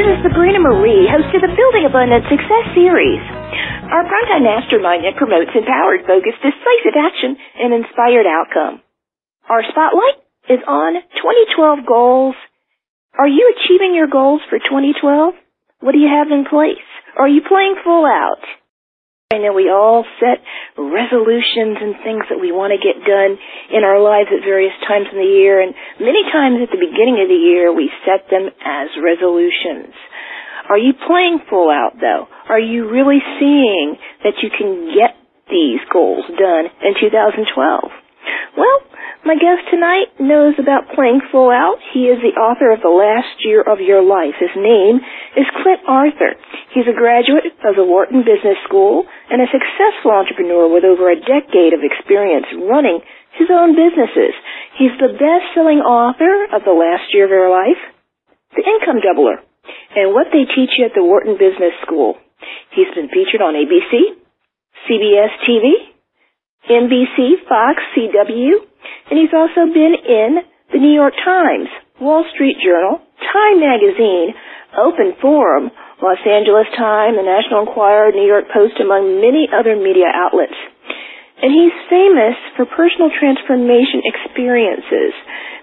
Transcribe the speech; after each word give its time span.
This 0.00 0.16
is 0.16 0.32
Sabrina 0.32 0.56
Marie, 0.64 1.12
host 1.12 1.28
of 1.36 1.44
the 1.44 1.52
Building 1.52 1.84
Abundant 1.84 2.24
Success 2.24 2.72
Series. 2.72 3.20
Our 3.92 4.00
primetime 4.08 4.48
mastermind 4.48 5.04
that 5.04 5.20
promotes 5.20 5.52
empowered 5.52 6.08
focus, 6.08 6.32
decisive 6.40 6.96
action, 6.96 7.36
and 7.36 7.76
inspired 7.76 8.24
outcome. 8.24 8.80
Our 9.44 9.60
spotlight 9.60 10.24
is 10.48 10.64
on 10.64 11.04
2012 11.04 11.84
goals. 11.84 12.32
Are 13.20 13.28
you 13.28 13.44
achieving 13.52 13.92
your 13.92 14.08
goals 14.08 14.40
for 14.48 14.56
2012? 14.56 15.36
What 15.84 15.92
do 15.92 16.00
you 16.00 16.08
have 16.08 16.32
in 16.32 16.48
place? 16.48 16.80
Are 17.20 17.28
you 17.28 17.44
playing 17.44 17.76
full 17.84 18.08
out? 18.08 18.40
I 19.30 19.38
know 19.38 19.54
we 19.54 19.70
all 19.70 20.02
set 20.18 20.42
resolutions 20.74 21.78
and 21.78 21.94
things 22.02 22.26
that 22.34 22.42
we 22.42 22.50
want 22.50 22.74
to 22.74 22.82
get 22.82 22.98
done 23.06 23.38
in 23.70 23.86
our 23.86 24.02
lives 24.02 24.26
at 24.34 24.42
various 24.42 24.74
times 24.90 25.06
in 25.06 25.22
the 25.22 25.32
year, 25.38 25.62
and 25.62 25.70
many 26.02 26.26
times 26.34 26.58
at 26.58 26.74
the 26.74 26.82
beginning 26.82 27.22
of 27.22 27.30
the 27.30 27.38
year 27.38 27.70
we 27.70 27.94
set 28.02 28.26
them 28.26 28.50
as 28.50 28.90
resolutions. 28.98 29.94
Are 30.66 30.82
you 30.82 30.98
playing 31.06 31.46
full 31.46 31.70
out 31.70 31.94
though? 32.02 32.26
Are 32.50 32.58
you 32.58 32.90
really 32.90 33.22
seeing 33.38 33.94
that 34.26 34.42
you 34.42 34.50
can 34.50 34.90
get 34.98 35.14
these 35.46 35.78
goals 35.94 36.26
done 36.34 36.66
in 36.82 36.98
2012? 36.98 37.54
Well, 38.58 38.78
my 39.20 39.36
guest 39.36 39.68
tonight 39.68 40.08
knows 40.16 40.56
about 40.56 40.96
playing 40.96 41.20
full 41.28 41.52
out. 41.52 41.76
He 41.92 42.08
is 42.08 42.24
the 42.24 42.40
author 42.40 42.72
of 42.72 42.80
The 42.80 42.88
Last 42.88 43.44
Year 43.44 43.60
of 43.60 43.76
Your 43.76 44.00
Life. 44.00 44.40
His 44.40 44.52
name 44.56 44.96
is 45.36 45.44
Clint 45.60 45.84
Arthur. 45.84 46.40
He's 46.72 46.88
a 46.88 46.96
graduate 46.96 47.52
of 47.60 47.76
the 47.76 47.84
Wharton 47.84 48.24
Business 48.24 48.56
School 48.64 49.04
and 49.28 49.44
a 49.44 49.52
successful 49.52 50.16
entrepreneur 50.16 50.72
with 50.72 50.88
over 50.88 51.12
a 51.12 51.20
decade 51.20 51.76
of 51.76 51.84
experience 51.84 52.48
running 52.64 53.04
his 53.36 53.52
own 53.52 53.76
businesses. 53.76 54.32
He's 54.80 54.96
the 54.96 55.12
best-selling 55.12 55.84
author 55.84 56.48
of 56.56 56.64
The 56.64 56.72
Last 56.72 57.12
Year 57.12 57.28
of 57.28 57.34
Your 57.34 57.52
Life, 57.52 57.80
The 58.56 58.64
Income 58.64 59.04
Doubler, 59.04 59.44
and 60.00 60.16
What 60.16 60.32
They 60.32 60.48
Teach 60.48 60.80
You 60.80 60.88
at 60.88 60.96
the 60.96 61.04
Wharton 61.04 61.36
Business 61.36 61.76
School. 61.84 62.16
He's 62.72 62.88
been 62.96 63.12
featured 63.12 63.44
on 63.44 63.52
ABC, 63.52 64.16
CBS 64.88 65.32
TV, 65.44 65.92
NBC, 66.72 67.44
Fox, 67.44 67.84
CW, 67.92 68.69
and 69.10 69.18
he's 69.18 69.34
also 69.34 69.66
been 69.70 69.94
in 69.96 70.30
the 70.72 70.78
New 70.78 70.94
York 70.94 71.14
Times, 71.24 71.68
Wall 72.00 72.24
Street 72.34 72.56
Journal, 72.62 73.02
Time 73.20 73.58
Magazine, 73.60 74.34
Open 74.78 75.18
Forum, 75.20 75.70
Los 75.98 76.22
Angeles 76.24 76.70
Times, 76.78 77.18
the 77.18 77.26
National 77.26 77.66
Enquirer, 77.66 78.12
New 78.12 78.26
York 78.26 78.46
Post, 78.54 78.78
among 78.78 79.20
many 79.20 79.50
other 79.50 79.74
media 79.76 80.08
outlets. 80.08 80.56
And 81.42 81.50
he's 81.50 81.74
famous 81.88 82.36
for 82.56 82.68
personal 82.68 83.08
transformation 83.16 84.04
experiences 84.04 85.16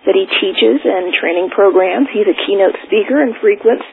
that 0.06 0.18
he 0.18 0.26
teaches 0.42 0.82
and 0.84 1.14
training 1.14 1.54
programs. 1.54 2.10
He's 2.10 2.28
a 2.28 2.38
keynote 2.46 2.76
speaker 2.86 3.22
and 3.22 3.38
frequents 3.38 3.86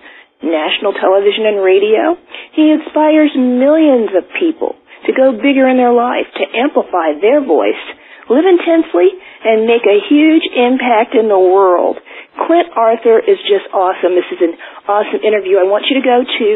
national 0.45 0.93
television 0.93 1.49
and 1.49 1.65
radio. 1.65 2.21
He 2.53 2.69
inspires 2.71 3.33
millions 3.35 4.13
of 4.13 4.29
people 4.37 4.77
to 5.09 5.13
go 5.13 5.33
bigger 5.33 5.69
in 5.69 5.77
their 5.77 5.93
life, 5.93 6.29
to 6.37 6.45
amplify 6.57 7.17
their 7.21 7.41
voice, 7.41 7.81
live 8.31 8.47
intensely, 8.49 9.13
and 9.45 9.69
make 9.69 9.85
a 9.85 10.01
huge 10.09 10.45
impact 10.57 11.15
in 11.15 11.29
the 11.29 11.39
world. 11.39 11.99
Clint 12.35 12.73
Arthur 12.75 13.21
is 13.21 13.39
just 13.47 13.69
awesome. 13.71 14.17
This 14.19 14.27
is 14.33 14.43
an 14.43 14.55
awesome 14.89 15.23
interview. 15.23 15.63
I 15.63 15.69
want 15.69 15.87
you 15.87 16.01
to 16.01 16.05
go 16.05 16.25
to 16.27 16.49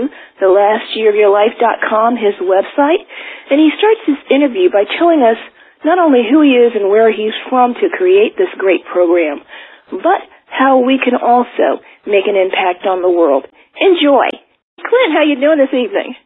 thelastyearofyourlife.com, 0.42 2.16
his 2.19 2.34
website, 2.42 3.02
and 3.50 3.60
he 3.60 3.70
starts 3.78 4.02
this 4.08 4.22
interview 4.30 4.70
by 4.72 4.84
telling 4.98 5.22
us 5.22 5.38
not 5.84 5.98
only 5.98 6.27
who 6.27 6.42
he 6.42 6.58
is 6.58 6.75
and 6.75 6.91
where 6.91 7.12
he's 7.12 7.36
from 7.48 7.75
to 7.75 7.86
create 7.94 8.34
this 8.36 8.50
great 8.58 8.82
program, 8.84 9.41
but 9.91 10.20
how 10.50 10.82
we 10.82 10.98
can 10.98 11.14
also 11.14 11.78
make 12.06 12.27
an 12.27 12.34
impact 12.34 12.86
on 12.86 13.03
the 13.03 13.10
world. 13.10 13.47
Enjoy. 13.78 14.27
Clint, 14.82 15.10
how 15.14 15.22
you 15.22 15.38
doing 15.38 15.58
this 15.58 15.75
evening? 15.75 16.16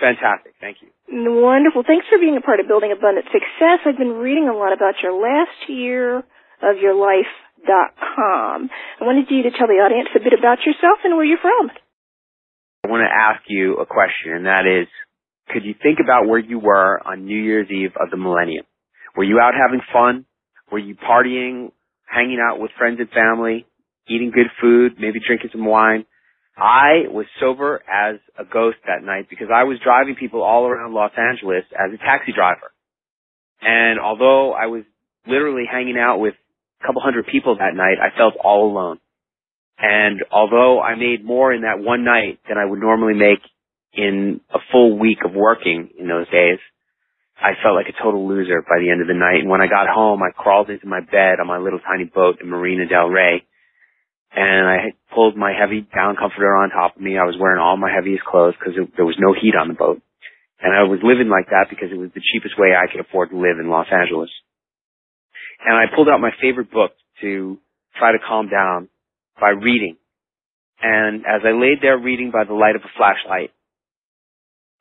Fantastic. 0.00 0.54
Thank 0.60 0.78
you. 0.82 0.88
Wonderful. 1.12 1.84
Thanks 1.86 2.06
for 2.08 2.16
being 2.16 2.38
a 2.38 2.40
part 2.40 2.58
of 2.58 2.66
Building 2.66 2.90
Abundant 2.90 3.26
Success. 3.28 3.84
I've 3.84 3.98
been 3.98 4.16
reading 4.16 4.48
a 4.48 4.56
lot 4.56 4.72
about 4.72 4.94
your 5.02 5.12
last 5.12 5.68
year 5.68 6.24
of 6.64 6.80
your 6.80 6.96
life 6.96 7.28
dot 7.66 7.92
com. 8.16 8.70
I 8.98 9.04
wanted 9.04 9.28
you 9.28 9.42
to 9.44 9.50
tell 9.52 9.68
the 9.68 9.84
audience 9.84 10.08
a 10.16 10.24
bit 10.24 10.32
about 10.32 10.64
yourself 10.64 11.04
and 11.04 11.14
where 11.14 11.24
you're 11.24 11.36
from. 11.36 11.68
I 12.84 12.88
want 12.88 13.04
to 13.04 13.12
ask 13.12 13.44
you 13.46 13.76
a 13.76 13.84
question, 13.84 14.32
and 14.32 14.46
that 14.46 14.64
is, 14.64 14.88
could 15.52 15.64
you 15.64 15.74
think 15.82 15.98
about 16.02 16.26
where 16.26 16.40
you 16.40 16.58
were 16.58 16.98
on 17.04 17.26
New 17.26 17.36
Year's 17.36 17.68
Eve 17.70 17.92
of 18.00 18.10
the 18.10 18.16
millennium? 18.16 18.64
Were 19.14 19.24
you 19.24 19.38
out 19.38 19.52
having 19.52 19.84
fun? 19.92 20.24
Were 20.72 20.78
you 20.78 20.96
partying, 20.96 21.72
hanging 22.06 22.40
out 22.40 22.58
with 22.58 22.70
friends 22.78 22.98
and 23.00 23.10
family, 23.10 23.66
eating 24.08 24.32
good 24.34 24.48
food, 24.62 24.96
maybe 24.98 25.20
drinking 25.20 25.50
some 25.52 25.66
wine? 25.66 26.06
I 26.56 27.08
was 27.08 27.26
sober 27.40 27.82
as 27.88 28.20
a 28.38 28.44
ghost 28.44 28.76
that 28.86 29.04
night 29.04 29.26
because 29.30 29.48
I 29.52 29.64
was 29.64 29.78
driving 29.82 30.16
people 30.16 30.42
all 30.42 30.66
around 30.66 30.92
Los 30.92 31.12
Angeles 31.16 31.64
as 31.72 31.92
a 31.94 31.98
taxi 31.98 32.32
driver. 32.32 32.72
And 33.62 33.98
although 33.98 34.52
I 34.52 34.66
was 34.66 34.82
literally 35.26 35.64
hanging 35.70 35.96
out 35.96 36.18
with 36.18 36.34
a 36.82 36.86
couple 36.86 37.00
hundred 37.00 37.26
people 37.26 37.56
that 37.56 37.74
night, 37.74 37.96
I 38.02 38.16
felt 38.16 38.34
all 38.42 38.70
alone. 38.70 38.98
And 39.78 40.22
although 40.30 40.80
I 40.80 40.94
made 40.94 41.24
more 41.24 41.52
in 41.52 41.62
that 41.62 41.80
one 41.80 42.04
night 42.04 42.40
than 42.48 42.58
I 42.58 42.64
would 42.64 42.80
normally 42.80 43.14
make 43.14 43.40
in 43.94 44.40
a 44.52 44.58
full 44.70 44.98
week 44.98 45.18
of 45.24 45.32
working 45.34 45.90
in 45.98 46.06
those 46.06 46.28
days, 46.28 46.58
I 47.40 47.52
felt 47.62 47.74
like 47.74 47.88
a 47.88 48.02
total 48.02 48.28
loser 48.28 48.62
by 48.62 48.78
the 48.78 48.90
end 48.90 49.00
of 49.00 49.08
the 49.08 49.18
night. 49.18 49.40
And 49.40 49.48
when 49.48 49.60
I 49.60 49.66
got 49.66 49.88
home, 49.88 50.22
I 50.22 50.30
crawled 50.30 50.70
into 50.70 50.86
my 50.86 51.00
bed 51.00 51.40
on 51.40 51.46
my 51.46 51.58
little 51.58 51.80
tiny 51.80 52.04
boat 52.04 52.40
in 52.40 52.48
Marina 52.48 52.86
del 52.86 53.08
Rey 53.08 53.44
and 54.34 54.66
I 54.66 54.78
pulled 55.14 55.36
my 55.36 55.52
heavy 55.52 55.86
down 55.94 56.16
comforter 56.16 56.56
on 56.56 56.70
top 56.70 56.96
of 56.96 57.02
me. 57.02 57.18
I 57.18 57.24
was 57.24 57.36
wearing 57.38 57.60
all 57.60 57.76
my 57.76 57.92
heaviest 57.92 58.24
clothes 58.24 58.54
because 58.58 58.74
there 58.96 59.04
was 59.04 59.16
no 59.18 59.34
heat 59.34 59.54
on 59.54 59.68
the 59.68 59.74
boat. 59.74 60.00
And 60.60 60.72
I 60.72 60.84
was 60.84 61.00
living 61.02 61.28
like 61.28 61.50
that 61.50 61.66
because 61.68 61.90
it 61.92 61.98
was 61.98 62.10
the 62.14 62.22
cheapest 62.32 62.58
way 62.58 62.70
I 62.72 62.90
could 62.90 63.00
afford 63.00 63.30
to 63.30 63.36
live 63.36 63.58
in 63.58 63.68
Los 63.68 63.88
Angeles. 63.92 64.30
And 65.64 65.76
I 65.76 65.94
pulled 65.94 66.08
out 66.08 66.20
my 66.20 66.32
favorite 66.40 66.70
book 66.70 66.92
to 67.20 67.58
try 67.98 68.12
to 68.12 68.18
calm 68.18 68.48
down 68.48 68.88
by 69.40 69.50
reading. 69.50 69.96
And 70.80 71.26
as 71.26 71.42
I 71.44 71.52
laid 71.52 71.78
there 71.82 71.98
reading 71.98 72.30
by 72.32 72.44
the 72.44 72.54
light 72.54 72.76
of 72.76 72.82
a 72.82 72.92
flashlight, 72.96 73.50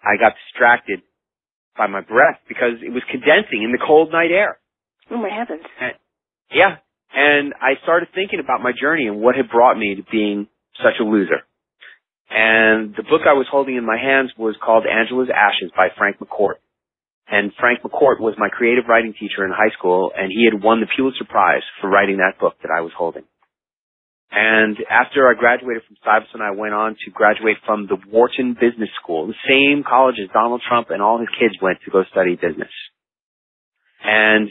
I 0.01 0.17
got 0.17 0.33
distracted 0.47 1.01
by 1.77 1.87
my 1.87 2.01
breath 2.01 2.39
because 2.47 2.81
it 2.81 2.89
was 2.89 3.03
condensing 3.09 3.63
in 3.63 3.71
the 3.71 3.83
cold 3.85 4.11
night 4.11 4.31
air. 4.31 4.57
Oh 5.09 5.17
my 5.17 5.29
heavens. 5.29 5.65
And, 5.79 5.93
yeah. 6.51 6.77
And 7.13 7.53
I 7.59 7.81
started 7.83 8.09
thinking 8.15 8.39
about 8.39 8.61
my 8.61 8.71
journey 8.71 9.07
and 9.07 9.19
what 9.19 9.35
had 9.35 9.49
brought 9.49 9.77
me 9.77 9.95
to 9.95 10.03
being 10.09 10.47
such 10.77 10.99
a 10.99 11.03
loser. 11.03 11.43
And 12.29 12.95
the 12.95 13.03
book 13.03 13.27
I 13.27 13.33
was 13.33 13.47
holding 13.51 13.75
in 13.75 13.85
my 13.85 13.97
hands 13.97 14.31
was 14.37 14.55
called 14.63 14.85
Angela's 14.87 15.27
Ashes 15.27 15.71
by 15.75 15.89
Frank 15.97 16.17
McCourt. 16.19 16.63
And 17.27 17.51
Frank 17.59 17.83
McCourt 17.83 18.19
was 18.19 18.35
my 18.37 18.47
creative 18.47 18.85
writing 18.87 19.13
teacher 19.13 19.43
in 19.45 19.51
high 19.51 19.71
school, 19.77 20.11
and 20.15 20.31
he 20.31 20.47
had 20.47 20.63
won 20.63 20.79
the 20.79 20.87
Pulitzer 20.95 21.25
Prize 21.27 21.63
for 21.79 21.89
writing 21.89 22.17
that 22.17 22.39
book 22.39 22.55
that 22.63 22.71
I 22.71 22.81
was 22.81 22.91
holding. 22.95 23.23
And 24.31 24.77
after 24.89 25.27
I 25.27 25.35
graduated 25.35 25.83
from 25.83 25.97
Stuyvesant, 25.99 26.41
I 26.41 26.51
went 26.51 26.73
on 26.73 26.95
to 27.03 27.11
graduate 27.11 27.57
from 27.65 27.87
the 27.87 27.97
Wharton 28.07 28.53
Business 28.53 28.89
School, 29.03 29.27
the 29.27 29.43
same 29.47 29.83
college 29.83 30.15
as 30.23 30.31
Donald 30.31 30.61
Trump 30.67 30.89
and 30.89 31.01
all 31.01 31.19
his 31.19 31.27
kids 31.37 31.55
went 31.61 31.79
to 31.83 31.91
go 31.91 32.03
study 32.09 32.35
business. 32.35 32.71
And 34.03 34.49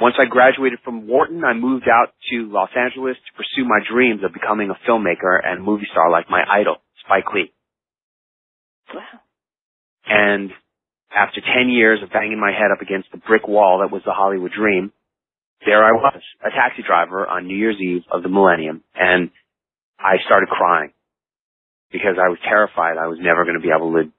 once 0.00 0.16
I 0.20 0.28
graduated 0.28 0.80
from 0.84 1.06
Wharton, 1.08 1.42
I 1.44 1.54
moved 1.54 1.88
out 1.88 2.12
to 2.30 2.48
Los 2.50 2.70
Angeles 2.76 3.16
to 3.16 3.36
pursue 3.36 3.64
my 3.66 3.80
dreams 3.80 4.20
of 4.24 4.32
becoming 4.32 4.70
a 4.70 4.78
filmmaker 4.88 5.40
and 5.42 5.64
movie 5.64 5.88
star 5.90 6.10
like 6.10 6.28
my 6.28 6.44
idol, 6.44 6.76
Spike 7.04 7.32
Lee. 7.34 7.52
Wow. 8.92 9.20
And 10.06 10.50
after 11.10 11.40
10 11.40 11.70
years 11.70 12.00
of 12.02 12.12
banging 12.12 12.38
my 12.38 12.52
head 12.52 12.70
up 12.72 12.82
against 12.82 13.10
the 13.10 13.18
brick 13.18 13.48
wall 13.48 13.80
that 13.80 13.92
was 13.92 14.02
the 14.04 14.12
Hollywood 14.12 14.52
dream, 14.52 14.92
there 15.64 15.82
I 15.82 15.92
was, 15.92 16.20
a 16.44 16.50
taxi 16.50 16.82
driver 16.86 17.26
on 17.26 17.46
New 17.46 17.56
Year's 17.56 17.80
Eve 17.80 18.02
of 18.12 18.22
the 18.22 18.28
millennium, 18.28 18.84
and 18.94 19.30
I 19.98 20.16
started 20.26 20.48
crying 20.50 20.92
because 21.90 22.20
I 22.20 22.28
was 22.28 22.38
terrified 22.44 22.98
I 22.98 23.08
was 23.08 23.18
never 23.20 23.44
going 23.44 23.56
to 23.56 23.64
be 23.64 23.72
able 23.74 23.92
to 23.94 24.12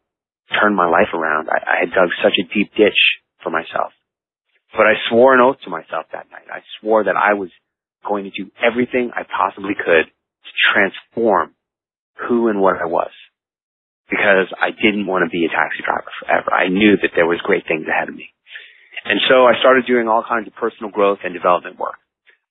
turn 0.59 0.75
my 0.75 0.87
life 0.87 1.13
around. 1.13 1.49
I, 1.49 1.61
I 1.61 1.75
had 1.85 1.93
dug 1.93 2.09
such 2.23 2.33
a 2.41 2.47
deep 2.53 2.73
ditch 2.73 2.97
for 3.43 3.51
myself. 3.51 3.93
But 4.77 4.85
I 4.85 4.93
swore 5.09 5.33
an 5.33 5.41
oath 5.41 5.57
to 5.65 5.73
myself 5.73 6.05
that 6.13 6.29
night. 6.29 6.45
I 6.53 6.61
swore 6.79 7.03
that 7.03 7.17
I 7.17 7.33
was 7.33 7.49
going 8.05 8.29
to 8.29 8.31
do 8.31 8.53
everything 8.61 9.09
I 9.09 9.25
possibly 9.25 9.73
could 9.73 10.05
to 10.05 10.51
transform 10.71 11.57
who 12.29 12.47
and 12.47 12.61
what 12.61 12.77
I 12.77 12.85
was. 12.85 13.09
Because 14.07 14.47
I 14.53 14.69
didn't 14.71 15.09
want 15.09 15.25
to 15.25 15.33
be 15.33 15.43
a 15.43 15.51
taxi 15.51 15.83
driver 15.83 16.13
forever. 16.21 16.53
I 16.53 16.69
knew 16.69 16.95
that 17.01 17.11
there 17.17 17.25
was 17.27 17.41
great 17.43 17.67
things 17.67 17.89
ahead 17.89 18.07
of 18.07 18.15
me. 18.15 18.29
And 19.03 19.19
so 19.27 19.43
I 19.49 19.59
started 19.59 19.89
doing 19.89 20.07
all 20.07 20.23
kinds 20.23 20.47
of 20.47 20.55
personal 20.55 20.93
growth 20.93 21.19
and 21.25 21.33
development 21.33 21.79
work. 21.79 21.99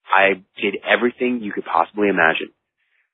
I 0.05 0.43
did 0.61 0.76
everything 0.82 1.40
you 1.40 1.52
could 1.52 1.64
possibly 1.64 2.08
imagine 2.08 2.50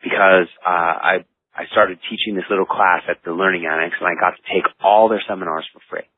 because 0.02 0.48
uh, 0.64 0.94
I 0.98 1.14
I 1.54 1.68
started 1.70 1.98
teaching 2.08 2.34
this 2.34 2.48
little 2.48 2.64
class 2.64 3.04
at 3.08 3.20
the 3.24 3.32
Learning 3.32 3.68
Annex, 3.68 3.94
and 4.00 4.08
I 4.08 4.16
got 4.16 4.36
to 4.40 4.42
take 4.48 4.64
all 4.80 5.08
their 5.08 5.22
seminars 5.28 5.68
for 5.72 5.80
free. 5.90 6.08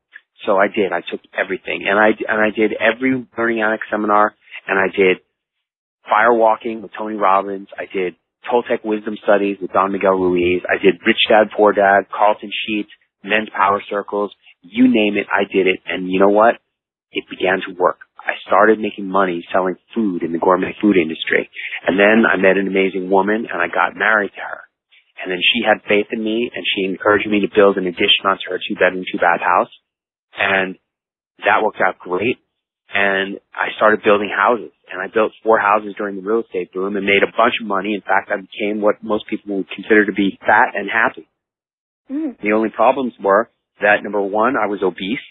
So 0.47 0.57
I 0.57 0.67
did. 0.69 0.93
I 0.93 1.01
took 1.01 1.21
everything, 1.33 1.87
and 1.89 1.99
I 1.99 2.11
and 2.29 2.41
I 2.41 2.51
did 2.51 2.73
every 2.75 3.27
Learning 3.39 3.63
Annex 3.63 3.87
seminar, 3.91 4.35
and 4.67 4.79
I 4.79 4.95
did 4.95 5.19
fire 6.05 6.35
walking 6.35 6.83
with 6.83 6.91
Tony 6.97 7.17
Robbins. 7.17 7.69
I 7.79 7.87
did 7.91 8.17
Toltec 8.51 8.85
wisdom 8.85 9.17
studies 9.23 9.57
with 9.61 9.73
Don 9.73 9.93
Miguel 9.93 10.19
Ruiz. 10.19 10.63
I 10.69 10.77
did 10.83 11.01
Rich 11.07 11.25
Dad 11.29 11.49
Poor 11.57 11.73
Dad, 11.73 12.13
Carleton 12.13 12.51
Sheets, 12.53 12.91
men's 13.25 13.49
power 13.57 13.83
circles, 13.89 14.33
you 14.65 14.89
name 14.89 15.17
it, 15.17 15.27
I 15.33 15.45
did 15.45 15.67
it. 15.67 15.81
And 15.87 16.11
you 16.11 16.21
know 16.21 16.33
what? 16.33 16.57
It 17.13 17.25
began 17.29 17.61
to 17.69 17.77
work. 17.77 18.01
I 18.19 18.33
started 18.47 18.81
making 18.81 19.09
money 19.09 19.45
selling 19.53 19.77
food 19.95 20.23
in 20.23 20.33
the 20.33 20.41
gourmet 20.41 20.73
food 20.81 20.97
industry. 20.97 21.49
And 21.87 22.01
then 22.01 22.25
I 22.25 22.37
met 22.37 22.57
an 22.57 22.69
amazing 22.69 23.11
woman 23.11 23.45
and 23.45 23.61
I 23.61 23.69
got 23.69 23.97
married 23.97 24.33
to 24.33 24.41
her. 24.41 24.65
And 25.21 25.31
then 25.31 25.41
she 25.41 25.61
had 25.61 25.85
faith 25.85 26.09
in 26.11 26.25
me 26.25 26.51
and 26.53 26.65
she 26.65 26.89
encouraged 26.89 27.29
me 27.29 27.41
to 27.45 27.53
build 27.55 27.77
an 27.77 27.87
addition 27.87 28.25
onto 28.25 28.49
her 28.49 28.59
two 28.59 28.75
bedroom, 28.75 29.05
two 29.05 29.21
bath 29.21 29.45
house. 29.45 29.71
And 30.39 30.77
that 31.39 31.63
worked 31.63 31.81
out 31.81 31.99
great. 31.99 32.39
And 32.93 33.41
I 33.53 33.75
started 33.77 34.03
building 34.05 34.31
houses 34.31 34.71
and 34.91 35.03
I 35.03 35.13
built 35.13 35.33
four 35.43 35.59
houses 35.59 35.95
during 35.99 36.17
the 36.17 36.23
real 36.23 36.43
estate 36.43 36.73
boom 36.73 36.97
and 36.97 37.05
made 37.05 37.23
a 37.23 37.33
bunch 37.37 37.55
of 37.61 37.67
money. 37.67 37.95
In 37.95 38.03
fact, 38.03 38.31
I 38.31 38.39
became 38.39 38.81
what 38.81 39.03
most 39.03 39.27
people 39.27 39.57
would 39.57 39.71
consider 39.71 40.07
to 40.07 40.13
be 40.13 40.39
fat 40.41 40.75
and 40.75 40.89
happy. 40.89 41.27
Mm. 42.11 42.41
The 42.41 42.53
only 42.53 42.69
problems 42.71 43.15
were 43.23 43.51
that 43.81 44.03
number 44.03 44.21
one, 44.21 44.55
I 44.57 44.67
was 44.67 44.81
obese. 44.83 45.25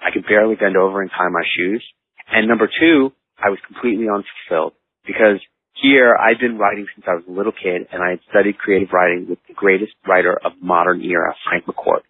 I 0.00 0.10
could 0.12 0.26
barely 0.26 0.56
bend 0.56 0.76
over 0.76 1.00
and 1.00 1.10
tie 1.10 1.28
my 1.30 1.44
shoes. 1.56 1.84
And 2.28 2.48
number 2.48 2.66
two, 2.66 3.12
I 3.38 3.50
was 3.50 3.58
completely 3.66 4.06
unfulfilled 4.10 4.74
because 5.06 5.38
here 5.74 6.16
I'd 6.16 6.40
been 6.40 6.58
writing 6.58 6.86
since 6.94 7.06
I 7.08 7.14
was 7.14 7.24
a 7.28 7.32
little 7.32 7.52
kid 7.52 7.86
and 7.92 8.02
I 8.02 8.10
had 8.10 8.20
studied 8.30 8.58
creative 8.58 8.88
writing 8.92 9.26
with 9.28 9.38
the 9.46 9.54
greatest 9.54 9.92
writer 10.06 10.34
of 10.42 10.52
modern 10.60 11.02
era, 11.02 11.34
Frank 11.44 11.66
McCourt. 11.66 12.02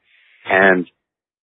And 0.47 0.87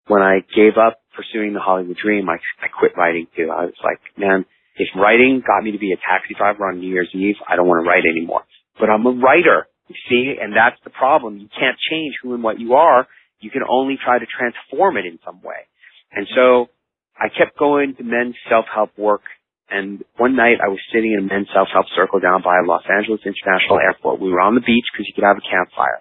when 0.07 0.21
I 0.21 0.39
gave 0.55 0.77
up 0.79 0.99
pursuing 1.15 1.53
the 1.53 1.59
Hollywood 1.59 1.97
dream, 1.97 2.29
I, 2.29 2.37
I 2.63 2.67
quit 2.67 2.95
writing 2.97 3.27
too. 3.35 3.51
I 3.51 3.65
was 3.65 3.79
like, 3.83 3.99
man, 4.17 4.45
if 4.77 4.87
writing 4.95 5.43
got 5.45 5.63
me 5.63 5.71
to 5.71 5.79
be 5.79 5.91
a 5.91 5.97
taxi 5.97 6.33
driver 6.37 6.67
on 6.67 6.79
New 6.79 6.89
Year's 6.89 7.09
Eve, 7.13 7.35
I 7.47 7.55
don't 7.55 7.67
want 7.67 7.83
to 7.83 7.89
write 7.89 8.05
anymore. 8.05 8.43
But 8.79 8.89
I'm 8.89 9.05
a 9.05 9.11
writer, 9.11 9.67
you 9.87 9.95
see, 10.09 10.35
and 10.39 10.53
that's 10.53 10.77
the 10.83 10.91
problem. 10.91 11.37
You 11.37 11.49
can't 11.49 11.77
change 11.89 12.15
who 12.21 12.33
and 12.33 12.43
what 12.43 12.59
you 12.59 12.73
are. 12.75 13.07
You 13.39 13.49
can 13.49 13.63
only 13.67 13.97
try 13.97 14.19
to 14.19 14.25
transform 14.25 14.97
it 14.97 15.05
in 15.05 15.19
some 15.25 15.41
way. 15.41 15.65
And 16.11 16.27
so 16.35 16.69
I 17.17 17.29
kept 17.29 17.57
going 17.57 17.95
to 17.97 18.03
men's 18.03 18.35
self-help 18.49 18.97
work. 18.97 19.25
And 19.69 20.05
one 20.15 20.37
night 20.37 20.63
I 20.63 20.69
was 20.69 20.79
sitting 20.93 21.11
in 21.11 21.25
a 21.25 21.27
men's 21.27 21.49
self-help 21.53 21.87
circle 21.97 22.21
down 22.21 22.41
by 22.41 22.61
Los 22.63 22.85
Angeles 22.87 23.19
International 23.25 23.81
Airport. 23.81 24.21
We 24.21 24.31
were 24.31 24.39
on 24.39 24.55
the 24.55 24.63
beach 24.63 24.85
because 24.93 25.09
you 25.09 25.13
could 25.13 25.27
have 25.27 25.41
a 25.41 25.43
campfire. 25.43 25.99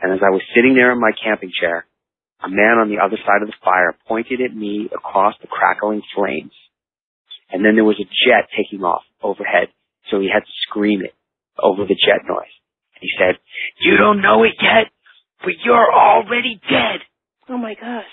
And 0.00 0.12
as 0.14 0.20
I 0.22 0.30
was 0.30 0.44
sitting 0.54 0.78
there 0.78 0.92
in 0.92 1.00
my 1.00 1.10
camping 1.16 1.50
chair, 1.50 1.84
a 2.44 2.48
man 2.48 2.78
on 2.78 2.88
the 2.88 3.02
other 3.02 3.16
side 3.26 3.42
of 3.42 3.48
the 3.48 3.58
fire 3.64 3.96
pointed 4.06 4.40
at 4.40 4.54
me 4.54 4.88
across 4.94 5.34
the 5.40 5.48
crackling 5.48 6.02
flames. 6.14 6.52
And 7.50 7.64
then 7.64 7.74
there 7.74 7.84
was 7.84 7.98
a 7.98 8.04
jet 8.04 8.48
taking 8.56 8.84
off 8.84 9.02
overhead. 9.22 9.68
So 10.10 10.20
he 10.20 10.28
had 10.32 10.40
to 10.44 10.54
scream 10.68 11.02
it 11.02 11.14
over 11.58 11.84
the 11.84 11.96
jet 11.96 12.22
noise. 12.28 12.54
And 12.94 13.02
he 13.02 13.10
said, 13.18 13.40
you 13.80 13.96
don't 13.96 14.20
know 14.22 14.44
it 14.44 14.54
yet, 14.60 14.92
but 15.40 15.54
you're 15.64 15.92
already 15.92 16.60
dead. 16.68 17.00
Oh 17.48 17.58
my 17.58 17.74
gosh 17.74 18.12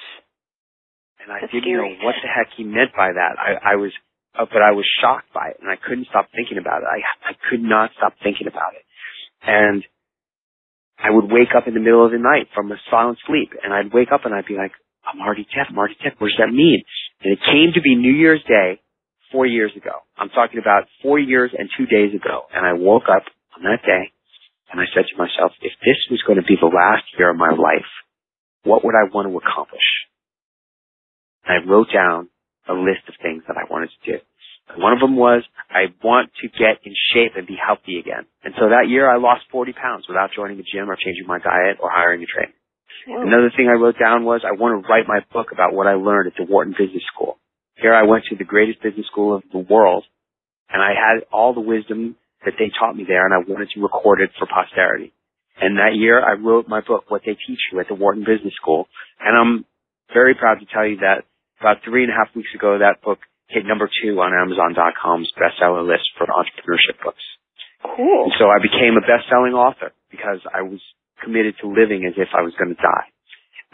and 1.26 1.34
I 1.34 1.42
That's 1.42 1.52
didn't 1.52 1.66
scary. 1.66 1.98
know 1.98 2.06
what 2.06 2.16
the 2.22 2.30
heck 2.30 2.54
he 2.56 2.64
meant 2.64 2.94
by 2.94 3.10
that. 3.10 3.34
I, 3.42 3.74
I 3.74 3.76
was, 3.82 3.90
uh, 4.38 4.46
but 4.46 4.62
I 4.62 4.72
was 4.78 4.86
shocked 5.02 5.34
by 5.34 5.58
it, 5.58 5.58
and 5.60 5.70
I 5.70 5.76
couldn't 5.82 6.06
stop 6.08 6.30
thinking 6.30 6.62
about 6.62 6.86
it. 6.86 6.88
I, 6.90 7.02
I 7.26 7.34
could 7.50 7.66
not 7.66 7.90
stop 7.98 8.14
thinking 8.22 8.46
about 8.46 8.78
it, 8.78 8.86
and 9.42 9.82
I 10.98 11.12
would 11.12 11.32
wake 11.32 11.54
up 11.56 11.68
in 11.68 11.74
the 11.74 11.84
middle 11.84 12.06
of 12.06 12.12
the 12.12 12.18
night 12.18 12.50
from 12.56 12.72
a 12.72 12.80
silent 12.90 13.20
sleep, 13.28 13.52
and 13.64 13.74
I'd 13.74 13.94
wake 13.94 14.12
up 14.12 14.26
and 14.26 14.34
I'd 14.34 14.46
be 14.46 14.56
like, 14.56 14.72
"I'm 15.06 15.22
already 15.22 15.46
dead. 15.46 15.68
I'm 15.70 15.78
already 15.78 15.98
dead. 16.02 16.16
What 16.18 16.30
does 16.30 16.38
that 16.40 16.52
mean?" 16.52 16.84
And 17.22 17.34
it 17.34 17.40
came 17.44 17.74
to 17.74 17.82
be 17.82 17.96
New 17.96 18.14
Year's 18.14 18.44
Day 18.44 18.80
four 19.32 19.46
years 19.46 19.76
ago. 19.76 19.92
I'm 20.18 20.30
talking 20.30 20.60
about 20.60 20.88
four 21.02 21.20
years 21.20 21.52
and 21.58 21.70
two 21.78 21.86
days 21.86 22.14
ago, 22.14 22.48
and 22.54 22.66
I 22.66 22.74
woke 22.74 23.10
up 23.10 23.24
on 23.58 23.64
that 23.64 23.84
day, 23.86 24.12
and 24.72 24.80
I 24.80 24.86
said 24.94 25.06
to 25.08 25.18
myself, 25.18 25.54
"If 25.62 25.74
this 25.84 25.98
was 26.10 26.22
going 26.24 26.40
to 26.40 26.46
be 26.46 26.56
the 26.56 26.68
last 26.68 27.04
year 27.18 27.30
of 27.30 27.38
my 27.38 27.52
life, 27.52 27.90
what 28.64 28.84
would 28.84 28.96
I 28.96 29.04
want 29.12 29.28
to 29.28 29.38
accomplish?" 29.38 30.08
And 31.46 31.62
I 31.62 31.70
wrote 31.70 31.92
down 31.92 32.30
a 32.68 32.74
list 32.74 33.08
of 33.08 33.16
things 33.22 33.44
that 33.48 33.58
I 33.58 33.66
wanted 33.70 33.92
to 33.92 34.12
do. 34.14 34.20
And 34.70 34.82
one 34.82 34.94
of 34.94 35.00
them 35.00 35.16
was 35.16 35.44
I 35.70 35.94
want 36.04 36.32
to 36.42 36.48
get 36.50 36.82
in 36.84 36.94
shape 37.14 37.34
and 37.36 37.46
be 37.46 37.58
healthy 37.58 38.00
again. 38.00 38.26
And 38.44 38.54
so 38.58 38.70
that 38.70 38.90
year 38.90 39.10
I 39.10 39.18
lost 39.18 39.46
40 39.52 39.74
pounds 39.74 40.06
without 40.08 40.32
joining 40.36 40.60
a 40.60 40.66
gym 40.66 40.90
or 40.90 40.96
changing 40.96 41.28
my 41.28 41.40
diet 41.40 41.78
or 41.82 41.90
hiring 41.90 42.24
a 42.24 42.30
trainer. 42.30 42.56
Whoa. 43.08 43.22
Another 43.22 43.52
thing 43.56 43.70
I 43.70 43.78
wrote 43.78 44.00
down 44.00 44.26
was 44.26 44.42
I 44.42 44.58
want 44.58 44.82
to 44.82 44.88
write 44.90 45.08
my 45.08 45.22
book 45.32 45.54
about 45.54 45.74
what 45.74 45.88
I 45.88 45.94
learned 45.94 46.28
at 46.28 46.38
the 46.38 46.50
Wharton 46.50 46.74
Business 46.74 47.04
School. 47.14 47.38
Here 47.78 47.94
I 47.94 48.04
went 48.04 48.26
to 48.30 48.36
the 48.36 48.48
greatest 48.48 48.82
business 48.82 49.06
school 49.08 49.36
of 49.36 49.44
the 49.52 49.60
world 49.60 50.06
and 50.70 50.82
I 50.82 50.98
had 50.98 51.26
all 51.32 51.54
the 51.54 51.62
wisdom 51.62 52.16
that 52.44 52.56
they 52.58 52.72
taught 52.80 52.96
me 52.96 53.06
there 53.08 53.26
and 53.26 53.34
I 53.34 53.46
wanted 53.46 53.70
to 53.76 53.82
record 53.82 54.22
it 54.22 54.32
for 54.40 54.48
posterity. 54.48 55.14
And 55.62 55.78
that 55.78 55.96
year 55.96 56.20
I 56.20 56.34
wrote 56.34 56.68
my 56.68 56.82
book, 56.82 57.06
What 57.10 57.22
They 57.26 57.38
Teach 57.48 57.60
You 57.72 57.80
at 57.80 57.88
the 57.88 57.96
Wharton 57.96 58.24
Business 58.24 58.54
School. 58.60 58.88
And 59.20 59.38
I'm 59.38 59.66
very 60.14 60.36
proud 60.36 60.60
to 60.60 60.66
tell 60.66 60.86
you 60.86 60.98
that 60.98 61.24
about 61.60 61.78
three 61.86 62.04
and 62.04 62.12
a 62.12 62.16
half 62.16 62.36
weeks 62.36 62.50
ago, 62.54 62.80
that 62.80 63.02
book 63.04 63.20
hit 63.48 63.66
number 63.66 63.90
two 63.90 64.18
on 64.20 64.34
Amazon.com's 64.34 65.32
bestseller 65.38 65.86
list 65.86 66.06
for 66.18 66.28
entrepreneurship 66.28 67.02
books. 67.04 67.22
Cool. 67.84 68.26
And 68.26 68.34
so 68.40 68.50
I 68.50 68.58
became 68.62 68.98
a 68.98 69.06
best-selling 69.06 69.54
author 69.54 69.94
because 70.10 70.42
I 70.50 70.64
was 70.64 70.82
committed 71.24 71.56
to 71.62 71.70
living 71.70 72.06
as 72.08 72.14
if 72.18 72.30
I 72.34 72.42
was 72.42 72.54
going 72.58 72.74
to 72.74 72.82
die. 72.82 73.08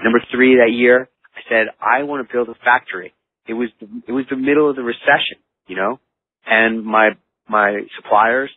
Number 0.04 0.20
three 0.32 0.58
that 0.58 0.72
year, 0.72 1.10
I 1.36 1.42
said, 1.48 1.66
I 1.80 2.04
want 2.04 2.28
to 2.28 2.32
build 2.32 2.50
a 2.50 2.58
factory. 2.60 3.14
It 3.48 3.54
was, 3.54 3.70
the, 3.80 3.88
it 4.08 4.12
was 4.12 4.26
the 4.30 4.38
middle 4.38 4.70
of 4.70 4.76
the 4.76 4.84
recession, 4.84 5.40
you 5.68 5.76
know, 5.76 6.00
and 6.46 6.84
my, 6.84 7.12
my 7.48 7.82
suppliers 7.96 8.52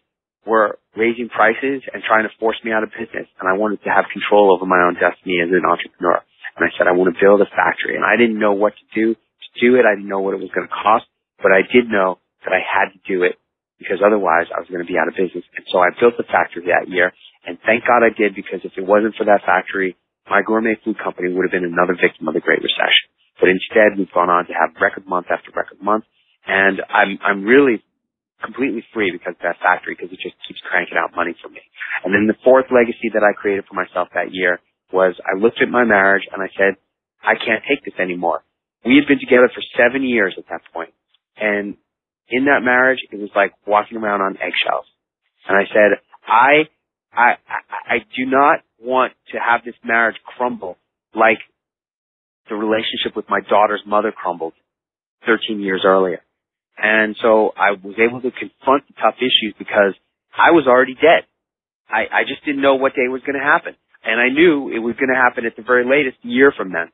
were 0.46 0.78
raising 0.96 1.28
prices 1.28 1.82
and 1.92 2.02
trying 2.04 2.24
to 2.24 2.32
force 2.38 2.56
me 2.64 2.72
out 2.72 2.82
of 2.82 2.90
business. 2.90 3.28
And 3.40 3.48
I 3.48 3.56
wanted 3.56 3.82
to 3.84 3.90
have 3.90 4.04
control 4.12 4.52
over 4.52 4.66
my 4.66 4.80
own 4.84 4.94
destiny 4.94 5.40
as 5.40 5.48
an 5.48 5.64
entrepreneur. 5.64 6.20
And 6.56 6.62
I 6.62 6.70
said, 6.76 6.86
I 6.86 6.92
want 6.92 7.14
to 7.14 7.18
build 7.18 7.40
a 7.40 7.48
factory. 7.48 7.96
And 7.96 8.04
I 8.04 8.16
didn't 8.16 8.38
know 8.38 8.52
what 8.52 8.74
to 8.76 8.84
do 8.94 9.16
do 9.60 9.76
it. 9.76 9.86
I 9.86 9.94
didn't 9.96 10.10
know 10.10 10.20
what 10.20 10.34
it 10.34 10.42
was 10.42 10.50
going 10.54 10.66
to 10.66 10.74
cost, 10.74 11.06
but 11.42 11.52
I 11.52 11.62
did 11.66 11.90
know 11.90 12.18
that 12.44 12.52
I 12.52 12.62
had 12.62 12.92
to 12.92 13.00
do 13.06 13.24
it 13.24 13.38
because 13.78 14.00
otherwise 14.04 14.48
I 14.54 14.60
was 14.60 14.68
going 14.70 14.84
to 14.84 14.88
be 14.88 14.98
out 14.98 15.08
of 15.08 15.16
business. 15.18 15.44
And 15.56 15.66
so 15.70 15.80
I 15.82 15.90
built 15.98 16.16
the 16.16 16.28
factory 16.28 16.70
that 16.70 16.88
year. 16.88 17.12
And 17.44 17.58
thank 17.66 17.84
God 17.84 18.00
I 18.06 18.14
did 18.14 18.34
because 18.34 18.64
if 18.64 18.72
it 18.76 18.86
wasn't 18.86 19.16
for 19.16 19.26
that 19.26 19.44
factory, 19.44 19.96
my 20.30 20.40
gourmet 20.40 20.80
food 20.84 20.96
company 20.96 21.32
would 21.34 21.44
have 21.44 21.52
been 21.54 21.68
another 21.68 21.96
victim 21.98 22.28
of 22.28 22.34
the 22.34 22.40
Great 22.44 22.64
Recession. 22.64 23.12
But 23.40 23.52
instead, 23.52 23.98
we've 23.98 24.12
gone 24.14 24.30
on 24.30 24.46
to 24.46 24.54
have 24.54 24.72
record 24.80 25.04
month 25.06 25.28
after 25.28 25.52
record 25.52 25.82
month. 25.82 26.04
And 26.46 26.80
I'm, 26.88 27.18
I'm 27.20 27.42
really 27.44 27.82
completely 28.42 28.84
free 28.92 29.12
because 29.12 29.36
of 29.36 29.44
that 29.44 29.60
factory 29.60 29.96
because 29.96 30.12
it 30.12 30.20
just 30.20 30.36
keeps 30.48 30.60
cranking 30.68 30.96
out 31.00 31.16
money 31.16 31.36
for 31.42 31.48
me. 31.48 31.60
And 32.04 32.12
then 32.12 32.26
the 32.26 32.38
fourth 32.44 32.66
legacy 32.72 33.12
that 33.12 33.24
I 33.24 33.32
created 33.36 33.64
for 33.68 33.74
myself 33.76 34.08
that 34.14 34.32
year 34.32 34.60
was 34.92 35.16
I 35.24 35.38
looked 35.38 35.60
at 35.62 35.68
my 35.68 35.84
marriage 35.84 36.24
and 36.32 36.42
I 36.42 36.48
said, 36.56 36.76
I 37.24 37.34
can't 37.40 37.64
take 37.68 37.84
this 37.84 37.96
anymore. 38.00 38.44
We 38.84 38.96
had 38.96 39.08
been 39.08 39.20
together 39.20 39.50
for 39.54 39.62
seven 39.76 40.02
years 40.04 40.34
at 40.38 40.44
that 40.50 40.60
point. 40.72 40.92
And 41.36 41.76
in 42.28 42.44
that 42.46 42.60
marriage, 42.62 43.00
it 43.10 43.16
was 43.16 43.30
like 43.34 43.52
walking 43.66 43.96
around 43.98 44.20
on 44.20 44.36
eggshells. 44.36 44.86
And 45.48 45.56
I 45.56 45.64
said, 45.68 46.00
I, 46.26 46.68
I, 47.12 47.34
I, 47.86 47.98
do 48.16 48.26
not 48.26 48.60
want 48.80 49.12
to 49.32 49.38
have 49.38 49.64
this 49.64 49.74
marriage 49.84 50.16
crumble 50.24 50.76
like 51.14 51.38
the 52.48 52.54
relationship 52.54 53.14
with 53.14 53.26
my 53.28 53.40
daughter's 53.40 53.82
mother 53.86 54.12
crumbled 54.12 54.54
13 55.26 55.60
years 55.60 55.82
earlier. 55.84 56.20
And 56.76 57.16
so 57.20 57.52
I 57.56 57.72
was 57.72 57.94
able 57.98 58.20
to 58.20 58.30
confront 58.30 58.86
the 58.88 58.94
tough 59.00 59.16
issues 59.18 59.54
because 59.58 59.94
I 60.36 60.50
was 60.50 60.66
already 60.66 60.94
dead. 60.94 61.28
I, 61.88 62.08
I 62.10 62.22
just 62.26 62.44
didn't 62.44 62.62
know 62.62 62.74
what 62.74 62.94
day 62.94 63.08
was 63.08 63.22
going 63.22 63.38
to 63.38 63.44
happen. 63.44 63.76
And 64.02 64.20
I 64.20 64.28
knew 64.28 64.68
it 64.74 64.80
was 64.80 64.96
going 64.96 65.08
to 65.08 65.20
happen 65.20 65.46
at 65.46 65.56
the 65.56 65.62
very 65.62 65.84
latest 65.84 66.18
a 66.24 66.28
year 66.28 66.52
from 66.56 66.72
then. 66.72 66.90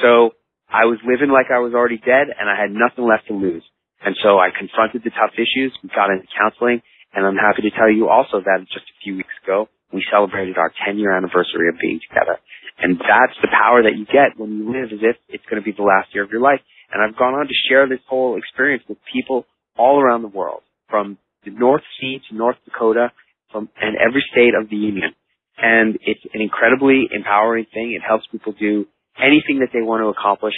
So 0.00 0.32
I 0.68 0.86
was 0.86 0.98
living 1.04 1.30
like 1.30 1.52
I 1.52 1.60
was 1.60 1.74
already 1.74 1.98
dead 1.98 2.32
and 2.32 2.48
I 2.50 2.56
had 2.58 2.72
nothing 2.72 3.06
left 3.06 3.28
to 3.28 3.34
lose. 3.34 3.64
And 4.04 4.16
so 4.22 4.38
I 4.38 4.50
confronted 4.52 5.02
the 5.04 5.10
tough 5.10 5.32
issues. 5.36 5.72
We 5.82 5.88
got 5.88 6.10
into 6.10 6.28
counseling 6.34 6.82
and 7.14 7.24
I'm 7.24 7.38
happy 7.38 7.62
to 7.62 7.72
tell 7.72 7.90
you 7.90 8.08
also 8.08 8.42
that 8.42 8.66
just 8.68 8.90
a 8.90 8.96
few 9.02 9.16
weeks 9.16 9.34
ago, 9.44 9.68
we 9.92 10.04
celebrated 10.10 10.58
our 10.58 10.72
10 10.86 10.98
year 10.98 11.16
anniversary 11.16 11.70
of 11.70 11.78
being 11.80 12.00
together. 12.02 12.38
And 12.78 12.98
that's 12.98 13.38
the 13.40 13.48
power 13.54 13.86
that 13.86 13.94
you 13.94 14.04
get 14.04 14.34
when 14.36 14.58
you 14.58 14.66
live 14.66 14.90
as 14.90 14.98
if 15.00 15.16
it's 15.30 15.46
going 15.46 15.62
to 15.62 15.64
be 15.64 15.76
the 15.76 15.86
last 15.86 16.10
year 16.12 16.24
of 16.24 16.30
your 16.30 16.42
life. 16.42 16.60
And 16.92 16.98
I've 17.02 17.16
gone 17.16 17.34
on 17.34 17.46
to 17.46 17.54
share 17.70 17.88
this 17.88 18.02
whole 18.08 18.36
experience 18.36 18.82
with 18.88 18.98
people 19.12 19.46
all 19.78 20.00
around 20.00 20.22
the 20.22 20.28
world, 20.28 20.62
from 20.90 21.18
the 21.44 21.50
North 21.50 21.82
Sea 22.00 22.20
to 22.28 22.36
North 22.36 22.56
Dakota, 22.64 23.12
from 23.50 23.68
and 23.80 23.96
every 23.96 24.24
state 24.30 24.54
of 24.58 24.70
the 24.70 24.76
Union. 24.76 25.14
And 25.56 25.98
it's 26.02 26.20
an 26.34 26.40
incredibly 26.40 27.06
empowering 27.14 27.66
thing. 27.72 27.94
It 27.94 28.02
helps 28.06 28.26
people 28.30 28.54
do 28.58 28.86
anything 29.18 29.60
that 29.60 29.70
they 29.72 29.82
want 29.82 30.02
to 30.02 30.08
accomplish. 30.08 30.54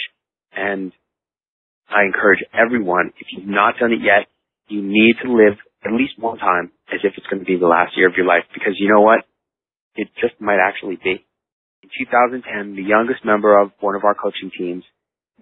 And 0.55 0.91
I 1.89 2.03
encourage 2.05 2.43
everyone, 2.53 3.13
if 3.19 3.27
you've 3.31 3.47
not 3.47 3.75
done 3.79 3.91
it 3.91 4.01
yet, 4.01 4.27
you 4.67 4.81
need 4.81 5.15
to 5.23 5.31
live 5.31 5.57
at 5.85 5.93
least 5.93 6.19
one 6.19 6.37
time 6.37 6.71
as 6.91 6.99
if 7.03 7.13
it's 7.17 7.27
going 7.27 7.39
to 7.39 7.45
be 7.45 7.57
the 7.57 7.67
last 7.67 7.95
year 7.95 8.07
of 8.09 8.15
your 8.17 8.25
life 8.25 8.43
because 8.53 8.73
you 8.77 8.89
know 8.91 9.01
what? 9.01 9.23
It 9.95 10.09
just 10.19 10.39
might 10.41 10.59
actually 10.61 10.97
be. 11.01 11.25
In 11.83 11.89
2010, 12.05 12.75
the 12.75 12.83
youngest 12.83 13.23
member 13.23 13.57
of 13.57 13.71
one 13.79 13.95
of 13.95 14.03
our 14.03 14.13
coaching 14.15 14.51
teams 14.51 14.83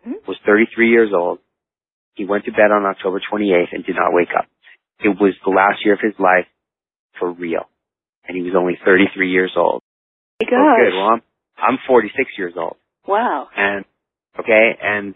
Mhm. 0.05 0.27
was 0.27 0.37
33 0.45 0.89
years 0.89 1.11
old. 1.13 1.39
He 2.15 2.25
went 2.25 2.45
to 2.45 2.51
bed 2.51 2.71
on 2.71 2.85
October 2.85 3.19
28th 3.19 3.73
and 3.73 3.83
did 3.85 3.95
not 3.95 4.13
wake 4.13 4.33
up. 4.37 4.45
It 5.03 5.19
was 5.19 5.33
the 5.43 5.49
last 5.49 5.83
year 5.83 5.95
of 5.95 5.99
his 6.01 6.17
life 6.19 6.47
for 7.19 7.31
real. 7.31 7.69
and 8.27 8.35
he 8.35 8.41
was 8.41 8.55
only 8.55 8.75
33 8.83 9.29
years 9.29 9.55
old. 9.55 9.83
Oh, 10.41 10.45
good. 10.77 10.93
Well, 10.97 11.09
I'm 11.09 11.21
I'm 11.57 11.77
46 11.85 12.37
years 12.39 12.53
old, 12.57 12.75
Wow. 13.07 13.47
and 13.55 13.85
okay, 14.39 14.71
and 14.81 15.15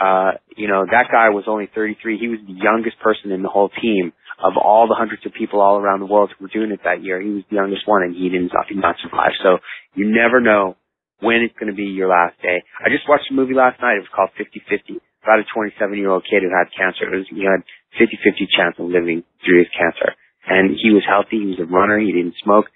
uh, 0.00 0.32
you 0.56 0.68
know 0.68 0.84
that 0.84 1.06
guy 1.10 1.30
was 1.30 1.44
only 1.46 1.68
33. 1.74 2.18
He 2.18 2.28
was 2.28 2.40
the 2.46 2.54
youngest 2.54 2.98
person 3.00 3.32
in 3.32 3.42
the 3.42 3.48
whole 3.48 3.70
team 3.70 4.12
of 4.42 4.54
all 4.56 4.88
the 4.88 4.96
hundreds 4.98 5.24
of 5.26 5.32
people 5.32 5.60
all 5.60 5.78
around 5.78 6.00
the 6.00 6.06
world 6.10 6.30
who 6.36 6.44
were 6.44 6.50
doing 6.52 6.72
it 6.72 6.80
that 6.84 7.02
year. 7.02 7.20
He 7.20 7.30
was 7.30 7.44
the 7.50 7.56
youngest 7.56 7.86
one, 7.86 8.02
and 8.02 8.14
he 8.14 8.28
didn't 8.28 8.50
he 8.68 8.74
did 8.74 8.82
not 8.82 8.96
survive. 9.02 9.32
So 9.42 9.58
you 9.94 10.10
never 10.10 10.40
know 10.40 10.76
when 11.20 11.40
it's 11.40 11.54
going 11.58 11.70
to 11.70 11.76
be 11.76 11.88
your 11.94 12.08
last 12.08 12.36
day. 12.42 12.62
I 12.82 12.90
just 12.90 13.08
watched 13.08 13.30
a 13.30 13.34
movie 13.34 13.54
last 13.54 13.80
night. 13.80 13.96
It 13.96 14.04
was 14.04 14.14
called 14.14 14.34
50-50 14.36 15.00
about 15.24 15.40
a 15.40 15.46
27 15.48 15.96
year 15.96 16.10
old 16.10 16.26
kid 16.28 16.44
who 16.44 16.52
had 16.52 16.68
cancer. 16.74 17.08
It 17.08 17.24
was, 17.24 17.28
he 17.32 17.48
had 17.48 17.64
50-50 17.96 18.44
chance 18.52 18.76
of 18.78 18.92
living 18.92 19.24
through 19.40 19.64
his 19.64 19.72
cancer. 19.72 20.12
And 20.44 20.76
he 20.76 20.92
was 20.92 21.06
healthy. 21.08 21.40
He 21.40 21.56
was 21.56 21.64
a 21.64 21.70
runner. 21.70 21.96
He 21.96 22.12
didn't 22.12 22.36
smoke. 22.44 22.68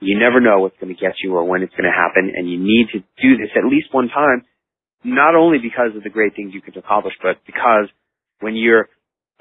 You 0.00 0.18
never 0.18 0.40
know 0.40 0.60
what's 0.60 0.78
going 0.80 0.94
to 0.94 1.00
get 1.00 1.18
you 1.22 1.34
or 1.34 1.44
when 1.44 1.62
it's 1.62 1.74
going 1.74 1.90
to 1.90 1.94
happen. 1.94 2.30
And 2.34 2.50
you 2.50 2.58
need 2.58 2.86
to 2.92 3.00
do 3.20 3.36
this 3.36 3.50
at 3.56 3.66
least 3.66 3.92
one 3.92 4.08
time, 4.08 4.46
not 5.02 5.34
only 5.34 5.58
because 5.58 5.96
of 5.96 6.02
the 6.02 6.10
great 6.10 6.36
things 6.36 6.54
you 6.54 6.62
can 6.62 6.78
accomplish, 6.78 7.14
but 7.22 7.42
because 7.46 7.90
when 8.40 8.54
you're 8.54 8.88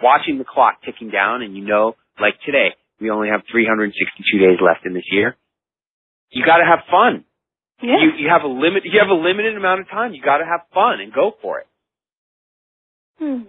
watching 0.02 0.38
the 0.38 0.46
clock 0.46 0.82
ticking 0.86 1.10
down 1.10 1.42
and 1.42 1.56
you 1.56 1.66
know, 1.66 1.96
like 2.20 2.34
today, 2.46 2.74
we 3.00 3.10
only 3.12 3.30
have 3.30 3.42
362 3.52 3.94
days 4.40 4.58
left 4.58 4.86
in 4.86 4.94
this 4.94 5.06
year. 5.12 5.38
You 6.30 6.44
got 6.46 6.58
to 6.58 6.66
have 6.66 6.90
fun. 6.90 7.24
Yeah. 7.82 8.02
You 8.02 8.26
you 8.26 8.28
have 8.30 8.42
a 8.42 8.50
limit. 8.50 8.84
You 8.86 8.98
have 8.98 9.14
a 9.14 9.20
limited 9.20 9.56
amount 9.56 9.82
of 9.82 9.90
time. 9.90 10.14
You 10.14 10.22
got 10.22 10.42
to 10.42 10.46
have 10.50 10.66
fun 10.74 11.00
and 11.00 11.14
go 11.14 11.32
for 11.42 11.62
it. 11.62 11.68
Hmm. 13.22 13.46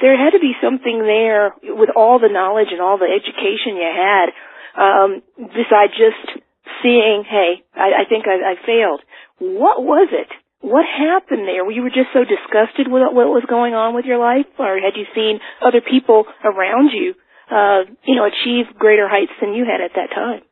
There 0.00 0.16
had 0.16 0.32
to 0.32 0.40
be 0.40 0.56
something 0.58 0.98
there 1.04 1.52
with 1.76 1.90
all 1.94 2.18
the 2.18 2.32
knowledge 2.32 2.72
and 2.72 2.80
all 2.80 2.96
the 2.96 3.06
education 3.06 3.76
you 3.76 3.86
had, 3.86 4.32
um, 4.78 5.22
besides 5.36 5.92
just 5.96 6.42
seeing, 6.82 7.24
hey, 7.28 7.62
I, 7.74 8.02
I 8.02 8.08
think 8.08 8.26
I, 8.26 8.52
I 8.52 8.66
failed. 8.66 9.00
What 9.38 9.82
was 9.82 10.08
it? 10.12 10.28
What 10.62 10.86
happened 10.86 11.48
there? 11.48 11.68
You 11.70 11.82
were 11.82 11.90
just 11.90 12.14
so 12.14 12.22
disgusted 12.22 12.86
with 12.86 13.02
what 13.02 13.26
was 13.26 13.42
going 13.48 13.74
on 13.74 13.94
with 13.94 14.06
your 14.06 14.18
life, 14.18 14.46
or 14.58 14.78
had 14.78 14.94
you 14.94 15.06
seen 15.14 15.40
other 15.58 15.82
people 15.82 16.24
around 16.44 16.94
you, 16.94 17.14
uh, 17.50 17.82
you 18.06 18.14
know, 18.14 18.24
achieve 18.24 18.70
greater 18.78 19.08
heights 19.10 19.34
than 19.40 19.54
you 19.54 19.66
had 19.66 19.82
at 19.82 19.98
that 19.98 20.14
time? 20.14 20.46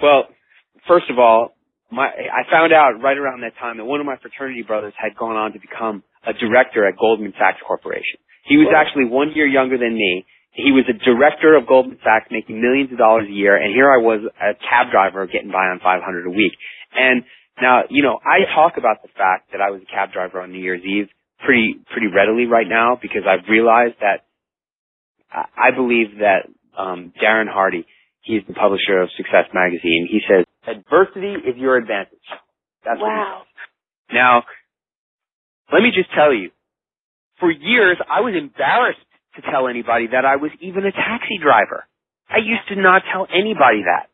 Well, 0.00 0.30
first 0.86 1.10
of 1.10 1.18
all, 1.18 1.54
my 1.90 2.06
I 2.06 2.46
found 2.50 2.72
out 2.72 3.02
right 3.02 3.18
around 3.18 3.42
that 3.42 3.58
time 3.58 3.78
that 3.78 3.84
one 3.84 4.00
of 4.00 4.06
my 4.06 4.16
fraternity 4.22 4.62
brothers 4.62 4.94
had 4.96 5.16
gone 5.16 5.36
on 5.36 5.52
to 5.52 5.60
become 5.60 6.02
a 6.26 6.32
director 6.32 6.86
at 6.86 6.96
Goldman 6.98 7.34
Sachs 7.38 7.58
Corporation. 7.66 8.18
He 8.46 8.56
was 8.56 8.68
actually 8.74 9.06
one 9.06 9.32
year 9.34 9.46
younger 9.46 9.78
than 9.78 9.94
me. 9.94 10.26
He 10.54 10.70
was 10.70 10.86
a 10.86 10.94
director 10.94 11.58
of 11.58 11.66
Goldman 11.66 11.98
Sachs 12.02 12.30
making 12.30 12.62
millions 12.62 12.92
of 12.92 12.98
dollars 12.98 13.26
a 13.28 13.34
year 13.34 13.58
and 13.58 13.74
here 13.74 13.90
I 13.90 13.98
was 13.98 14.22
a 14.38 14.54
cab 14.54 14.90
driver 14.94 15.26
getting 15.26 15.50
by 15.50 15.66
on 15.66 15.80
500 15.82 16.26
a 16.26 16.30
week. 16.30 16.54
And 16.94 17.24
now, 17.60 17.82
you 17.90 18.02
know, 18.02 18.18
I 18.22 18.46
talk 18.54 18.78
about 18.78 19.02
the 19.02 19.10
fact 19.14 19.50
that 19.52 19.60
I 19.60 19.70
was 19.70 19.82
a 19.82 19.90
cab 19.90 20.12
driver 20.12 20.40
on 20.40 20.52
New 20.52 20.62
Year's 20.62 20.82
Eve 20.82 21.10
pretty, 21.44 21.74
pretty 21.90 22.06
readily 22.06 22.46
right 22.46 22.66
now 22.66 22.98
because 23.00 23.22
I've 23.26 23.50
realized 23.50 23.98
that 24.00 24.26
I 25.30 25.74
believe 25.74 26.22
that, 26.22 26.46
um, 26.78 27.12
Darren 27.18 27.50
Hardy, 27.50 27.86
he's 28.22 28.42
the 28.46 28.54
publisher 28.54 29.02
of 29.02 29.10
Success 29.16 29.50
Magazine. 29.52 30.06
He 30.10 30.20
says, 30.22 30.46
adversity 30.66 31.34
is 31.34 31.56
your 31.56 31.76
advantage. 31.76 32.26
That's 32.84 33.00
what 33.00 33.10
he 33.10 33.18
wow. 33.18 33.42
now, 34.12 34.42
let 35.72 35.82
me 35.82 35.90
just 35.94 36.12
tell 36.14 36.32
you, 36.32 36.50
for 37.40 37.50
years 37.50 37.98
I 38.06 38.20
was 38.20 38.34
embarrassed 38.36 39.02
to 39.36 39.42
tell 39.42 39.68
anybody 39.68 40.08
that 40.12 40.24
I 40.24 40.36
was 40.36 40.50
even 40.60 40.86
a 40.86 40.92
taxi 40.92 41.38
driver. 41.42 41.86
I 42.30 42.38
used 42.38 42.66
to 42.68 42.76
not 42.76 43.02
tell 43.12 43.26
anybody 43.28 43.84
that. 43.84 44.08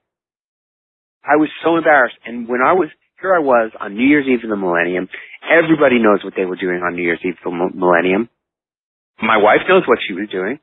I 1.23 1.37
was 1.37 1.49
so 1.63 1.77
embarrassed. 1.77 2.17
And 2.25 2.49
when 2.49 2.61
I 2.65 2.73
was, 2.73 2.89
here 3.21 3.35
I 3.35 3.41
was 3.41 3.71
on 3.79 3.95
New 3.95 4.07
Year's 4.07 4.27
Eve 4.27 4.45
of 4.45 4.51
the 4.51 4.57
millennium. 4.57 5.09
Everybody 5.45 6.01
knows 6.01 6.25
what 6.25 6.35
they 6.37 6.45
were 6.45 6.57
doing 6.57 6.81
on 6.81 6.97
New 6.97 7.05
Year's 7.05 7.21
Eve 7.25 7.37
of 7.45 7.53
the 7.53 7.71
millennium. 7.77 8.29
My 9.21 9.37
wife 9.37 9.69
knows 9.69 9.85
what 9.87 10.01
she 10.01 10.15
was 10.15 10.29
doing. 10.33 10.59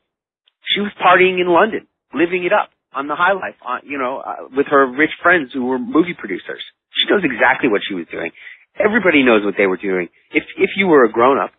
She 0.73 0.81
was 0.81 0.91
partying 0.97 1.39
in 1.39 1.47
London, 1.47 1.87
living 2.13 2.43
it 2.43 2.51
up 2.51 2.73
on 2.91 3.07
the 3.07 3.15
high 3.15 3.37
life, 3.37 3.55
on, 3.61 3.85
you 3.85 3.97
know, 3.97 4.19
uh, 4.25 4.49
with 4.49 4.65
her 4.67 4.89
rich 4.89 5.13
friends 5.21 5.53
who 5.53 5.65
were 5.65 5.77
movie 5.77 6.17
producers. 6.17 6.61
She 6.97 7.05
knows 7.13 7.21
exactly 7.23 7.69
what 7.69 7.81
she 7.87 7.93
was 7.93 8.09
doing. 8.09 8.31
Everybody 8.77 9.21
knows 9.23 9.45
what 9.45 9.53
they 9.57 9.67
were 9.67 9.77
doing. 9.77 10.09
If 10.33 10.43
if 10.57 10.71
you 10.77 10.87
were 10.87 11.05
a 11.05 11.11
grown 11.11 11.37
up, 11.37 11.51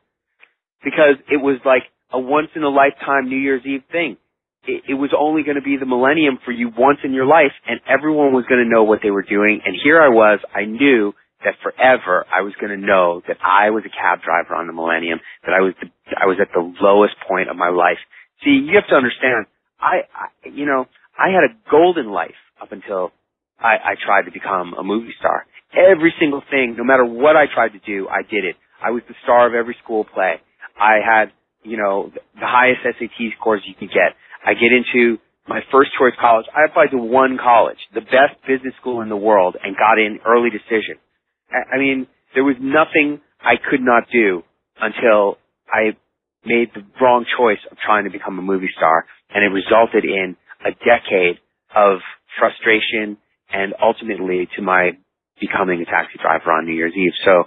because 0.83 1.19
it 1.31 1.39
was 1.39 1.59
like 1.65 1.83
a 2.13 2.19
once 2.19 2.49
in 2.55 2.63
a 2.63 2.69
lifetime 2.69 3.29
New 3.29 3.39
Year's 3.39 3.63
Eve 3.65 3.85
thing. 3.91 4.17
It, 4.65 4.85
it 4.91 4.95
was 4.95 5.11
only 5.17 5.43
going 5.43 5.57
to 5.57 5.63
be 5.63 5.77
the 5.79 5.87
millennium 5.87 6.39
for 6.45 6.53
you 6.53 6.71
once 6.77 6.99
in 7.05 7.13
your 7.13 7.27
life, 7.27 7.53
and 7.67 7.81
everyone 7.89 8.33
was 8.33 8.45
going 8.49 8.63
to 8.63 8.69
know 8.69 8.85
what 8.85 9.01
they 9.03 9.11
were 9.11 9.23
doing. 9.23 9.61
And 9.65 9.77
here 9.83 10.01
I 10.01 10.09
was. 10.09 10.41
I 10.55 10.65
knew 10.65 11.15
that 11.45 11.55
forever 11.63 12.27
I 12.35 12.43
was 12.43 12.53
going 12.61 12.75
to 12.75 12.87
know 12.87 13.23
that 13.29 13.39
I 13.41 13.71
was 13.71 13.85
a 13.87 13.93
cab 13.93 14.25
driver 14.25 14.55
on 14.55 14.67
the 14.67 14.73
millennium. 14.73 15.21
That 15.47 15.55
I 15.55 15.61
was 15.63 15.75
the, 15.81 15.89
I 16.17 16.27
was 16.27 16.39
at 16.41 16.49
the 16.53 16.65
lowest 16.81 17.15
point 17.29 17.49
of 17.49 17.57
my 17.57 17.71
life. 17.71 17.99
See, 18.45 18.51
you 18.51 18.75
have 18.75 18.89
to 18.91 18.97
understand. 18.97 19.47
I, 19.81 20.11
I 20.11 20.49
you 20.51 20.67
know 20.67 20.87
I 21.17 21.31
had 21.31 21.47
a 21.47 21.55
golden 21.71 22.11
life 22.11 22.39
up 22.61 22.73
until 22.73 23.13
I, 23.59 23.95
I 23.95 23.95
tried 23.95 24.27
to 24.27 24.33
become 24.33 24.75
a 24.75 24.83
movie 24.83 25.15
star. 25.19 25.47
Every 25.75 26.15
single 26.19 26.43
thing, 26.51 26.75
no 26.79 26.85
matter 26.85 27.05
what 27.05 27.37
I 27.37 27.45
tried 27.53 27.79
to 27.79 27.83
do, 27.85 28.09
I 28.09 28.23
did 28.23 28.45
it. 28.45 28.57
I 28.83 28.91
was 28.91 29.03
the 29.09 29.15
star 29.23 29.47
of 29.47 29.55
every 29.55 29.77
school 29.83 30.05
play. 30.05 30.41
I 30.79 30.99
had, 31.05 31.33
you 31.63 31.77
know, 31.77 32.11
the 32.35 32.47
highest 32.47 32.81
SAT 32.85 33.35
scores 33.39 33.63
you 33.67 33.75
can 33.75 33.89
get. 33.89 34.15
I 34.45 34.55
get 34.55 34.71
into 34.73 35.19
my 35.49 35.61
first 35.73 35.91
choice 35.99 36.13
college. 36.21 36.47
I 36.55 36.69
applied 36.69 36.91
to 36.93 36.99
one 36.99 37.39
college, 37.43 37.79
the 37.95 38.01
best 38.01 38.37
business 38.47 38.75
school 38.81 39.01
in 39.01 39.09
the 39.09 39.17
world, 39.17 39.57
and 39.63 39.77
got 39.77 39.99
in 39.99 40.21
early 40.27 40.51
decision. 40.51 41.01
I, 41.51 41.79
mean, 41.79 42.07
there 42.35 42.45
was 42.45 42.57
nothing 42.61 43.21
I 43.41 43.55
could 43.57 43.81
not 43.81 44.05
do 44.13 44.43
until 44.81 45.39
I 45.67 45.97
made 46.45 46.71
the 46.75 46.85
wrong 47.01 47.25
choice 47.25 47.61
of 47.71 47.79
trying 47.79 48.05
to 48.05 48.11
become 48.11 48.39
a 48.39 48.43
movie 48.43 48.71
star, 48.77 49.07
and 49.31 49.43
it 49.43 49.49
resulted 49.49 50.05
in 50.05 50.37
a 50.65 50.71
decade 50.71 51.41
of 51.75 52.01
frustration 52.39 53.17
and 53.51 53.75
ultimately 53.83 54.49
to 54.57 54.63
my 54.63 54.93
becoming 55.41 55.81
a 55.81 55.85
taxi 55.85 56.19
driver 56.21 56.53
on 56.53 56.67
New 56.67 56.75
Year's 56.75 56.93
Eve. 56.97 57.13
So 57.25 57.45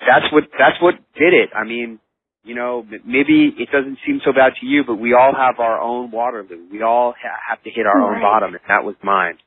that's 0.00 0.32
what 0.32 0.44
that's 0.58 0.80
what 0.80 0.94
did 1.18 1.34
it. 1.34 1.50
I 1.54 1.64
mean, 1.64 1.98
you 2.44 2.54
know, 2.54 2.84
maybe 3.06 3.54
it 3.56 3.70
doesn't 3.70 3.98
seem 4.04 4.20
so 4.24 4.32
bad 4.32 4.54
to 4.60 4.66
you, 4.66 4.82
but 4.84 4.96
we 4.96 5.14
all 5.14 5.32
have 5.34 5.60
our 5.60 5.80
own 5.80 6.10
Waterloo. 6.10 6.66
We 6.70 6.82
all 6.82 7.14
ha- 7.14 7.40
have 7.48 7.62
to 7.62 7.70
hit 7.70 7.86
our 7.86 8.00
own 8.00 8.20
bottom, 8.20 8.54
and 8.54 8.62
that 8.68 8.84
was 8.84 8.96
mine. 9.02 9.38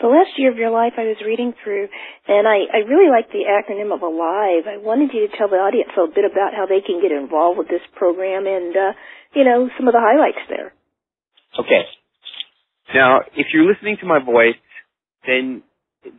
The 0.00 0.08
last 0.08 0.34
year 0.38 0.50
of 0.50 0.58
your 0.58 0.70
life 0.70 0.94
I 0.98 1.06
was 1.06 1.22
reading 1.24 1.54
through, 1.62 1.86
and 2.26 2.48
I, 2.48 2.66
I 2.72 2.78
really 2.88 3.08
like 3.08 3.30
the 3.30 3.46
acronym 3.46 3.94
of 3.94 4.02
ALIVE. 4.02 4.66
I 4.66 4.78
wanted 4.82 5.14
you 5.14 5.28
to 5.28 5.36
tell 5.36 5.48
the 5.48 5.62
audience 5.62 5.90
a 5.94 6.08
bit 6.10 6.24
about 6.24 6.50
how 6.50 6.66
they 6.66 6.80
can 6.80 7.00
get 7.00 7.12
involved 7.12 7.58
with 7.58 7.68
this 7.68 7.84
program 7.94 8.46
and, 8.46 8.74
uh, 8.74 8.92
you 9.34 9.44
know, 9.44 9.70
some 9.78 9.86
of 9.86 9.94
the 9.94 10.02
highlights 10.02 10.42
there. 10.48 10.74
Okay. 11.60 11.86
Now, 12.92 13.20
if 13.36 13.46
you're 13.54 13.70
listening 13.70 13.96
to 14.00 14.06
my 14.06 14.18
voice, 14.18 14.58
then 15.26 15.62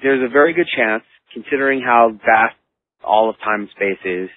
there's 0.02 0.24
a 0.24 0.32
very 0.32 0.54
good 0.54 0.68
chance, 0.72 1.04
considering 1.34 1.82
how 1.82 2.12
vast 2.16 2.56
all 3.04 3.30
of 3.30 3.36
time 3.44 3.68
and 3.68 3.70
space 3.76 4.02
is, 4.06 4.30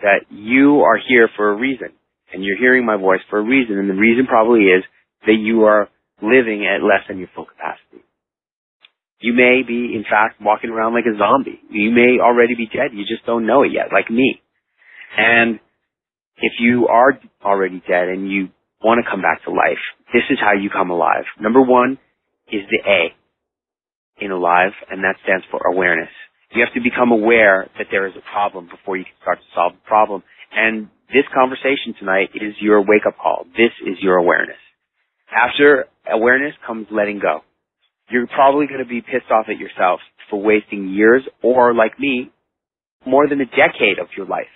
that 0.00 0.26
you 0.30 0.80
are 0.80 0.98
here 1.08 1.28
for 1.36 1.50
a 1.50 1.56
reason. 1.56 1.88
And 2.32 2.44
you're 2.44 2.58
hearing 2.58 2.84
my 2.84 2.96
voice 2.96 3.20
for 3.30 3.38
a 3.38 3.42
reason. 3.42 3.78
And 3.78 3.88
the 3.88 3.94
reason 3.94 4.26
probably 4.26 4.64
is 4.64 4.84
that 5.26 5.38
you 5.38 5.64
are 5.64 5.88
living 6.20 6.66
at 6.66 6.82
less 6.82 7.06
than 7.08 7.18
your 7.18 7.28
full 7.34 7.46
capacity. 7.46 8.04
You 9.20 9.32
may 9.32 9.62
be, 9.66 9.94
in 9.94 10.04
fact, 10.08 10.40
walking 10.40 10.70
around 10.70 10.92
like 10.92 11.06
a 11.06 11.16
zombie. 11.16 11.60
You 11.70 11.90
may 11.90 12.18
already 12.20 12.54
be 12.54 12.66
dead. 12.66 12.92
You 12.92 13.04
just 13.06 13.24
don't 13.24 13.46
know 13.46 13.62
it 13.62 13.72
yet, 13.72 13.92
like 13.92 14.10
me. 14.10 14.40
And 15.16 15.58
if 16.36 16.52
you 16.60 16.88
are 16.88 17.18
already 17.42 17.82
dead 17.88 18.08
and 18.08 18.30
you 18.30 18.48
want 18.82 19.02
to 19.02 19.10
come 19.10 19.22
back 19.22 19.44
to 19.44 19.50
life, 19.50 19.80
this 20.12 20.22
is 20.30 20.38
how 20.40 20.52
you 20.52 20.68
come 20.68 20.90
alive. 20.90 21.24
Number 21.40 21.62
one 21.62 21.98
is 22.52 22.62
the 22.70 22.80
A 22.84 24.24
in 24.24 24.30
alive, 24.30 24.72
and 24.90 25.02
that 25.04 25.16
stands 25.24 25.44
for 25.50 25.60
awareness. 25.66 26.12
You 26.56 26.64
have 26.64 26.74
to 26.74 26.80
become 26.80 27.12
aware 27.12 27.68
that 27.78 27.88
there 27.90 28.06
is 28.06 28.14
a 28.16 28.24
problem 28.32 28.68
before 28.68 28.96
you 28.96 29.04
can 29.04 29.14
start 29.20 29.38
to 29.38 29.48
solve 29.54 29.72
the 29.72 29.86
problem. 29.86 30.22
And 30.52 30.88
this 31.12 31.28
conversation 31.34 31.94
tonight 31.98 32.30
is 32.34 32.54
your 32.60 32.80
wake 32.80 33.04
up 33.06 33.18
call. 33.20 33.44
This 33.56 33.72
is 33.84 33.98
your 34.00 34.16
awareness. 34.16 34.56
After 35.30 35.84
awareness 36.10 36.54
comes 36.66 36.86
letting 36.90 37.20
go. 37.20 37.40
You're 38.08 38.26
probably 38.26 38.66
going 38.66 38.80
to 38.80 38.88
be 38.88 39.02
pissed 39.02 39.30
off 39.30 39.46
at 39.48 39.58
yourself 39.58 40.00
for 40.30 40.40
wasting 40.40 40.88
years 40.94 41.22
or 41.42 41.74
like 41.74 41.98
me, 41.98 42.30
more 43.04 43.28
than 43.28 43.40
a 43.40 43.46
decade 43.46 43.98
of 44.00 44.08
your 44.16 44.26
life 44.26 44.46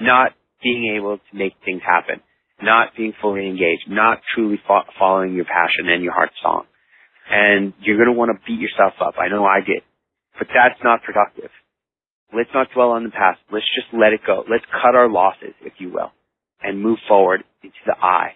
not 0.00 0.32
being 0.62 0.96
able 0.96 1.18
to 1.18 1.36
make 1.36 1.52
things 1.64 1.82
happen, 1.84 2.20
not 2.62 2.88
being 2.96 3.12
fully 3.20 3.46
engaged, 3.46 3.84
not 3.88 4.20
truly 4.34 4.58
fo- 4.66 4.88
following 4.98 5.34
your 5.34 5.44
passion 5.44 5.88
and 5.88 6.02
your 6.02 6.12
heart 6.12 6.30
song. 6.42 6.64
And 7.30 7.74
you're 7.80 7.96
going 7.96 8.08
to 8.08 8.18
want 8.18 8.30
to 8.32 8.40
beat 8.46 8.60
yourself 8.60 8.94
up. 9.00 9.14
I 9.18 9.28
know 9.28 9.44
I 9.44 9.60
did. 9.60 9.82
But 10.40 10.48
that's 10.48 10.80
not 10.82 11.04
productive. 11.04 11.52
Let's 12.32 12.48
not 12.54 12.68
dwell 12.72 12.96
on 12.96 13.04
the 13.04 13.10
past. 13.12 13.38
Let's 13.52 13.68
just 13.76 13.92
let 13.92 14.16
it 14.16 14.24
go. 14.26 14.42
Let's 14.48 14.64
cut 14.72 14.96
our 14.96 15.10
losses, 15.10 15.52
if 15.60 15.74
you 15.76 15.92
will, 15.92 16.10
and 16.62 16.80
move 16.80 16.96
forward 17.06 17.44
into 17.62 17.76
the 17.84 17.92
I 17.92 18.32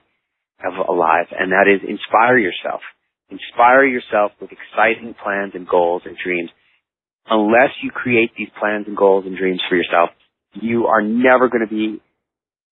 of 0.60 0.74
alive. 0.86 1.32
And 1.32 1.52
that 1.52 1.64
is 1.64 1.80
inspire 1.80 2.36
yourself. 2.36 2.82
inspire 3.30 3.86
yourself 3.86 4.32
with 4.38 4.50
exciting 4.52 5.14
plans 5.16 5.52
and 5.54 5.66
goals 5.66 6.02
and 6.04 6.14
dreams. 6.22 6.50
Unless 7.30 7.72
you 7.82 7.90
create 7.90 8.32
these 8.36 8.52
plans 8.60 8.84
and 8.86 8.96
goals 8.96 9.24
and 9.24 9.34
dreams 9.36 9.62
for 9.66 9.76
yourself, 9.76 10.10
you 10.52 10.86
are 10.86 11.00
never 11.00 11.48
going 11.48 11.66
to 11.66 11.72
be 11.72 12.02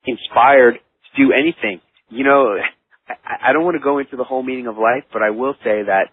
inspired 0.05 0.75
to 0.75 1.11
do 1.17 1.33
anything. 1.33 1.81
You 2.11 2.25
know, 2.25 2.57
I 3.09 3.55
don't 3.55 3.65
want 3.65 3.77
to 3.77 3.83
go 3.83 3.99
into 3.99 4.17
the 4.17 4.25
whole 4.25 4.43
meaning 4.43 4.67
of 4.67 4.77
life, 4.77 5.05
but 5.11 5.23
I 5.23 5.31
will 5.31 5.55
say 5.65 5.89
that 5.89 6.13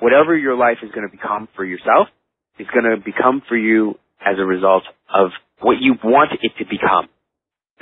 whatever 0.00 0.36
your 0.36 0.56
life 0.56 0.78
is 0.82 0.90
going 0.90 1.08
to 1.08 1.16
become 1.16 1.48
for 1.54 1.64
yourself 1.64 2.08
is 2.58 2.66
going 2.72 2.84
to 2.84 3.02
become 3.02 3.42
for 3.48 3.56
you 3.56 3.98
as 4.20 4.36
a 4.38 4.44
result 4.44 4.84
of 5.12 5.30
what 5.60 5.76
you 5.80 5.94
want 6.02 6.32
it 6.42 6.52
to 6.58 6.64
become. 6.64 7.08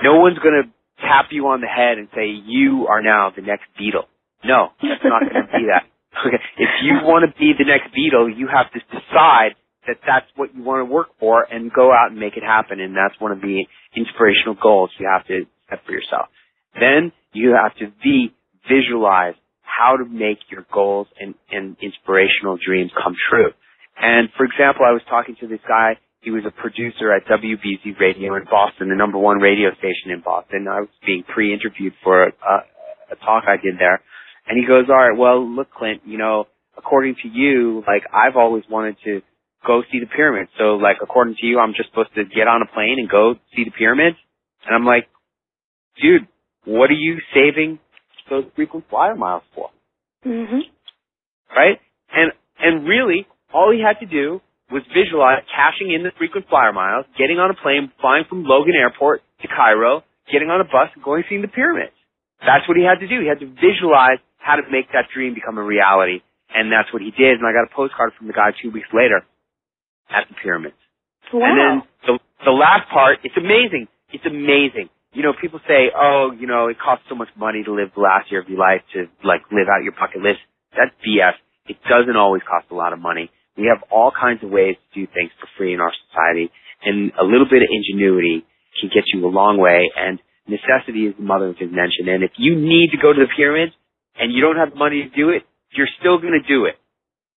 No 0.02 0.20
one's 0.20 0.38
going 0.38 0.62
to 0.62 0.70
tap 1.00 1.30
you 1.30 1.46
on 1.48 1.60
the 1.60 1.66
head 1.66 1.98
and 1.98 2.08
say, 2.14 2.26
you 2.26 2.86
are 2.88 3.02
now 3.02 3.32
the 3.34 3.42
next 3.42 3.64
Beatle. 3.78 4.06
No, 4.44 4.68
that's 4.82 5.04
not 5.04 5.20
going 5.20 5.46
to 5.46 5.52
be 5.52 5.66
that. 5.72 5.86
Okay. 6.14 6.38
If 6.58 6.70
you 6.82 7.02
want 7.02 7.26
to 7.26 7.32
be 7.38 7.52
the 7.58 7.64
next 7.64 7.90
Beatle, 7.94 8.30
you 8.30 8.48
have 8.48 8.70
to 8.72 8.80
decide 8.90 9.58
that 9.86 9.98
that's 10.06 10.26
what 10.36 10.54
you 10.54 10.62
want 10.62 10.86
to 10.86 10.90
work 10.90 11.08
for 11.18 11.44
and 11.44 11.72
go 11.72 11.92
out 11.92 12.10
and 12.10 12.18
make 12.18 12.36
it 12.36 12.42
happen. 12.42 12.80
And 12.80 12.94
that's 12.94 13.18
one 13.20 13.32
of 13.32 13.40
the 13.40 13.66
inspirational 13.96 14.56
goals 14.60 14.90
you 14.98 15.08
have 15.10 15.26
to 15.26 15.44
set 15.68 15.84
for 15.84 15.92
yourself. 15.92 16.28
Then 16.74 17.12
you 17.32 17.54
have 17.54 17.76
to 17.78 17.92
be 18.02 18.32
visualize 18.68 19.34
how 19.62 19.96
to 19.96 20.04
make 20.04 20.38
your 20.50 20.64
goals 20.72 21.08
and, 21.20 21.34
and 21.50 21.76
inspirational 21.82 22.56
dreams 22.56 22.90
come 22.94 23.14
true. 23.28 23.50
And 24.04 24.28
for 24.36 24.44
example, 24.44 24.84
I 24.84 24.92
was 24.92 25.00
talking 25.08 25.36
to 25.40 25.48
this 25.48 25.64
guy 25.66 25.96
he 26.24 26.30
was 26.30 26.42
a 26.48 26.50
producer 26.50 27.12
at 27.12 27.26
WBZ 27.28 28.00
Radio 28.00 28.34
in 28.36 28.44
Boston, 28.50 28.88
the 28.88 28.96
number 28.96 29.18
one 29.18 29.38
radio 29.38 29.68
station 29.76 30.10
in 30.10 30.22
Boston. 30.24 30.66
I 30.66 30.80
was 30.80 30.88
being 31.04 31.22
pre-interviewed 31.22 31.92
for 32.02 32.24
a, 32.24 32.32
a 33.12 33.16
talk 33.20 33.44
I 33.46 33.60
did 33.62 33.76
there. 33.78 34.00
And 34.48 34.58
he 34.58 34.66
goes, 34.66 34.86
all 34.88 34.96
right, 34.96 35.16
well, 35.16 35.44
look, 35.44 35.70
Clint, 35.70 36.00
you 36.06 36.16
know, 36.16 36.46
according 36.78 37.16
to 37.22 37.28
you, 37.28 37.84
like, 37.86 38.02
I've 38.12 38.36
always 38.36 38.64
wanted 38.70 38.96
to 39.04 39.20
go 39.66 39.82
see 39.92 40.00
the 40.00 40.06
pyramids. 40.06 40.50
So, 40.58 40.76
like, 40.76 40.96
according 41.02 41.36
to 41.40 41.46
you, 41.46 41.58
I'm 41.60 41.74
just 41.76 41.90
supposed 41.90 42.14
to 42.14 42.24
get 42.24 42.48
on 42.48 42.62
a 42.62 42.72
plane 42.72 42.96
and 42.98 43.08
go 43.08 43.34
see 43.54 43.64
the 43.64 43.70
pyramids? 43.70 44.16
And 44.64 44.74
I'm 44.74 44.84
like, 44.84 45.08
dude, 46.00 46.26
what 46.64 46.88
are 46.88 46.98
you 46.98 47.18
saving 47.34 47.78
those 48.30 48.44
frequent 48.56 48.86
flyer 48.88 49.14
miles 49.14 49.42
for? 49.54 49.68
Mm-hmm. 50.24 50.64
Right? 51.54 51.78
And, 52.12 52.32
and 52.58 52.88
really, 52.88 53.26
all 53.54 53.70
he 53.70 53.78
had 53.78 54.02
to 54.02 54.08
do 54.10 54.42
was 54.74 54.82
visualize 54.90 55.46
cashing 55.46 55.94
in 55.94 56.02
the 56.02 56.10
frequent 56.18 56.50
flyer 56.50 56.74
miles, 56.74 57.06
getting 57.14 57.38
on 57.38 57.54
a 57.54 57.56
plane, 57.56 57.94
flying 58.02 58.26
from 58.26 58.42
Logan 58.42 58.74
Airport 58.74 59.22
to 59.40 59.46
Cairo, 59.46 60.02
getting 60.26 60.50
on 60.50 60.58
a 60.60 60.66
bus 60.66 60.90
and 60.98 61.04
going 61.04 61.22
seeing 61.30 61.46
the 61.46 61.52
pyramids. 61.52 61.94
That's 62.42 62.66
what 62.66 62.76
he 62.76 62.82
had 62.82 62.98
to 62.98 63.08
do. 63.08 63.22
He 63.22 63.30
had 63.30 63.38
to 63.40 63.48
visualize 63.48 64.18
how 64.36 64.58
to 64.58 64.66
make 64.68 64.90
that 64.92 65.08
dream 65.14 65.32
become 65.32 65.56
a 65.56 65.64
reality. 65.64 66.20
And 66.52 66.68
that's 66.68 66.92
what 66.92 67.00
he 67.00 67.14
did. 67.14 67.40
And 67.40 67.46
I 67.46 67.54
got 67.54 67.64
a 67.64 67.72
postcard 67.72 68.12
from 68.18 68.26
the 68.26 68.36
guy 68.36 68.52
two 68.60 68.70
weeks 68.74 68.88
later 68.92 69.24
at 70.10 70.28
the 70.28 70.36
pyramids. 70.42 70.76
Wow. 71.32 71.46
And 71.46 71.56
then 71.56 71.72
the, 72.04 72.14
the 72.44 72.54
last 72.54 72.90
part, 72.92 73.24
it's 73.24 73.36
amazing. 73.36 73.88
It's 74.12 74.26
amazing. 74.26 74.92
You 75.14 75.22
know, 75.22 75.32
people 75.32 75.60
say, 75.66 75.94
oh, 75.94 76.34
you 76.36 76.46
know, 76.46 76.68
it 76.68 76.76
costs 76.78 77.06
so 77.08 77.14
much 77.14 77.30
money 77.38 77.62
to 77.64 77.72
live 77.72 77.94
the 77.94 78.02
last 78.02 78.30
year 78.30 78.42
of 78.42 78.48
your 78.48 78.58
life 78.58 78.82
to 78.92 79.06
like 79.24 79.42
live 79.50 79.70
out 79.70 79.82
your 79.82 79.94
bucket 79.94 80.20
list. 80.20 80.42
That's 80.74 80.90
BS. 81.02 81.38
It 81.66 81.78
doesn't 81.88 82.16
always 82.16 82.42
cost 82.42 82.66
a 82.70 82.74
lot 82.74 82.92
of 82.92 82.98
money. 82.98 83.30
We 83.56 83.70
have 83.70 83.86
all 83.90 84.10
kinds 84.10 84.42
of 84.42 84.50
ways 84.50 84.76
to 84.76 84.88
do 85.00 85.06
things 85.12 85.30
for 85.38 85.46
free 85.56 85.74
in 85.74 85.80
our 85.80 85.92
society, 86.10 86.50
and 86.82 87.12
a 87.18 87.24
little 87.24 87.46
bit 87.46 87.62
of 87.62 87.68
ingenuity 87.70 88.44
can 88.80 88.90
get 88.92 89.04
you 89.12 89.26
a 89.26 89.30
long 89.30 89.58
way. 89.58 89.86
And 89.96 90.18
necessity 90.46 91.06
is 91.06 91.14
the 91.16 91.22
mother 91.22 91.48
of 91.50 91.56
invention. 91.60 92.10
And 92.10 92.22
if 92.22 92.32
you 92.36 92.56
need 92.56 92.90
to 92.92 92.98
go 93.00 93.12
to 93.12 93.20
the 93.20 93.30
pyramids 93.36 93.72
and 94.18 94.32
you 94.32 94.42
don't 94.42 94.56
have 94.56 94.70
the 94.70 94.80
money 94.80 95.02
to 95.06 95.10
do 95.14 95.30
it, 95.30 95.42
you're 95.72 95.90
still 96.00 96.18
going 96.18 96.34
to 96.34 96.46
do 96.46 96.66
it. 96.66 96.74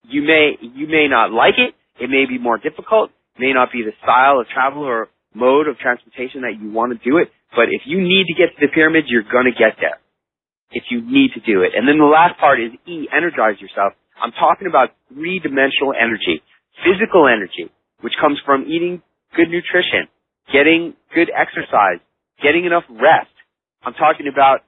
You 0.09 0.21
may 0.21 0.57
you 0.61 0.87
may 0.87 1.07
not 1.09 1.31
like 1.31 1.57
it. 1.57 1.75
It 1.99 2.09
may 2.09 2.25
be 2.29 2.37
more 2.37 2.57
difficult. 2.57 3.11
It 3.35 3.41
may 3.41 3.53
not 3.53 3.71
be 3.71 3.83
the 3.83 3.93
style 4.03 4.39
of 4.39 4.47
travel 4.47 4.83
or 4.83 5.09
mode 5.33 5.67
of 5.67 5.77
transportation 5.77 6.41
that 6.41 6.57
you 6.61 6.71
want 6.71 6.93
to 6.93 6.99
do 7.01 7.17
it. 7.17 7.29
But 7.55 7.69
if 7.73 7.81
you 7.85 8.01
need 8.01 8.25
to 8.29 8.35
get 8.37 8.53
to 8.55 8.59
the 8.61 8.71
pyramids, 8.73 9.07
you're 9.09 9.25
going 9.25 9.49
to 9.49 9.57
get 9.57 9.77
there. 9.81 9.97
If 10.71 10.83
you 10.91 11.01
need 11.01 11.31
to 11.33 11.41
do 11.41 11.63
it. 11.63 11.71
And 11.75 11.87
then 11.87 11.97
the 11.97 12.09
last 12.09 12.39
part 12.39 12.59
is 12.59 12.75
E, 12.85 13.07
energize 13.07 13.59
yourself. 13.61 13.93
I'm 14.21 14.31
talking 14.31 14.67
about 14.67 14.89
three-dimensional 15.13 15.93
energy. 15.93 16.41
Physical 16.85 17.27
energy, 17.27 17.71
which 18.01 18.13
comes 18.21 18.39
from 18.45 18.65
eating 18.67 19.01
good 19.35 19.49
nutrition, 19.49 20.09
getting 20.53 20.93
good 21.13 21.29
exercise, 21.33 22.01
getting 22.41 22.65
enough 22.65 22.83
rest. 22.89 23.33
I'm 23.83 23.93
talking 23.93 24.29
about 24.31 24.61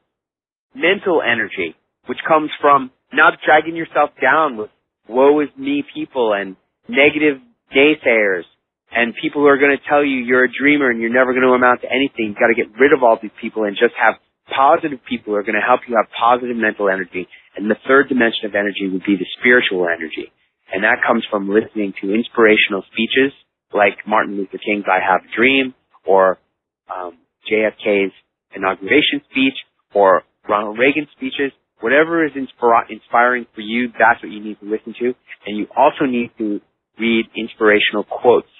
mental 0.73 1.21
energy, 1.21 1.75
which 2.07 2.19
comes 2.27 2.49
from 2.61 2.91
not 3.13 3.37
dragging 3.45 3.75
yourself 3.75 4.11
down 4.21 4.57
with 4.57 4.69
woe 5.07 5.39
is 5.41 5.49
me 5.57 5.83
people 5.93 6.33
and 6.33 6.55
negative 6.87 7.41
naysayers 7.73 8.45
and 8.91 9.13
people 9.21 9.41
who 9.41 9.47
are 9.47 9.57
going 9.57 9.75
to 9.75 9.83
tell 9.89 10.03
you 10.03 10.17
you're 10.17 10.45
a 10.45 10.51
dreamer 10.51 10.89
and 10.89 11.01
you're 11.01 11.13
never 11.13 11.33
going 11.33 11.45
to 11.45 11.53
amount 11.53 11.81
to 11.81 11.89
anything. 11.89 12.33
You've 12.33 12.41
got 12.41 12.53
to 12.53 12.57
get 12.57 12.73
rid 12.79 12.93
of 12.93 13.03
all 13.03 13.17
these 13.21 13.33
people 13.41 13.63
and 13.65 13.77
just 13.77 13.93
have 13.97 14.15
positive 14.49 14.99
people 15.05 15.33
who 15.33 15.37
are 15.37 15.45
going 15.45 15.57
to 15.57 15.65
help 15.65 15.81
you 15.87 15.97
have 15.97 16.09
positive 16.09 16.57
mental 16.57 16.89
energy 16.89 17.27
and 17.59 17.69
the 17.69 17.75
third 17.83 18.07
dimension 18.07 18.47
of 18.47 18.55
energy 18.55 18.87
would 18.87 19.03
be 19.03 19.19
the 19.19 19.27
spiritual 19.37 19.83
energy. 19.83 20.31
And 20.71 20.87
that 20.87 21.03
comes 21.03 21.27
from 21.29 21.51
listening 21.51 21.91
to 21.99 22.15
inspirational 22.15 22.87
speeches 22.87 23.35
like 23.75 24.07
Martin 24.07 24.37
Luther 24.37 24.63
King's 24.63 24.87
I 24.87 25.03
Have 25.03 25.27
a 25.27 25.35
Dream 25.35 25.75
or 26.07 26.39
um, 26.87 27.19
JFK's 27.51 28.15
inauguration 28.55 29.19
speech 29.29 29.59
or 29.93 30.23
Ronald 30.47 30.79
Reagan's 30.79 31.11
speeches. 31.17 31.51
Whatever 31.81 32.25
is 32.25 32.31
inspira- 32.31 32.87
inspiring 32.89 33.45
for 33.53 33.61
you, 33.61 33.91
that's 33.91 34.23
what 34.23 34.31
you 34.31 34.39
need 34.39 34.59
to 34.63 34.65
listen 34.65 34.95
to. 34.99 35.11
And 35.45 35.57
you 35.57 35.67
also 35.75 36.05
need 36.07 36.31
to 36.37 36.61
read 36.97 37.25
inspirational 37.35 38.07
quotes 38.07 38.51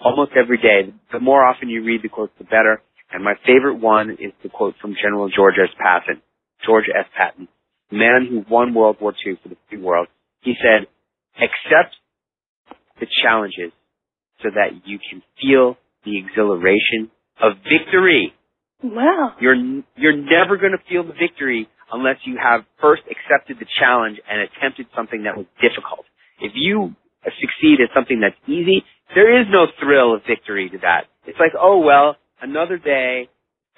almost 0.00 0.32
every 0.34 0.58
day. 0.58 0.92
The 1.12 1.20
more 1.20 1.46
often 1.46 1.68
you 1.68 1.84
read 1.84 2.02
the 2.02 2.08
quotes, 2.08 2.32
the 2.38 2.44
better. 2.44 2.82
And 3.12 3.22
my 3.22 3.34
favorite 3.46 3.78
one 3.78 4.10
is 4.10 4.34
the 4.42 4.48
quote 4.48 4.74
from 4.82 4.94
General 5.00 5.30
George 5.30 5.54
S. 5.62 5.70
Patton. 5.78 6.22
George 6.66 6.86
S. 6.90 7.06
Patton 7.16 7.46
man 7.90 8.26
who 8.28 8.44
won 8.52 8.74
World 8.74 8.96
War 9.00 9.14
II 9.26 9.38
for 9.42 9.48
the 9.48 9.56
free 9.68 9.80
world, 9.80 10.08
he 10.42 10.54
said, 10.60 10.86
accept 11.36 11.94
the 13.00 13.06
challenges 13.22 13.72
so 14.42 14.50
that 14.54 14.86
you 14.86 14.98
can 14.98 15.22
feel 15.40 15.76
the 16.04 16.18
exhilaration 16.18 17.10
of 17.40 17.52
victory. 17.62 18.32
Wow. 18.82 19.34
You're, 19.40 19.56
you're 19.96 20.16
never 20.16 20.56
going 20.56 20.72
to 20.72 20.82
feel 20.88 21.04
the 21.04 21.14
victory 21.18 21.68
unless 21.92 22.16
you 22.24 22.38
have 22.42 22.62
first 22.80 23.02
accepted 23.10 23.58
the 23.58 23.66
challenge 23.80 24.18
and 24.28 24.42
attempted 24.42 24.86
something 24.94 25.24
that 25.24 25.36
was 25.36 25.46
difficult. 25.60 26.06
If 26.40 26.52
you 26.54 26.94
succeed 27.24 27.80
at 27.82 27.90
something 27.94 28.20
that's 28.20 28.38
easy, 28.46 28.84
there 29.14 29.40
is 29.40 29.46
no 29.50 29.66
thrill 29.80 30.14
of 30.14 30.22
victory 30.28 30.68
to 30.70 30.78
that. 30.78 31.08
It's 31.26 31.38
like, 31.38 31.52
oh 31.58 31.78
well, 31.78 32.16
another 32.40 32.78
day, 32.78 33.28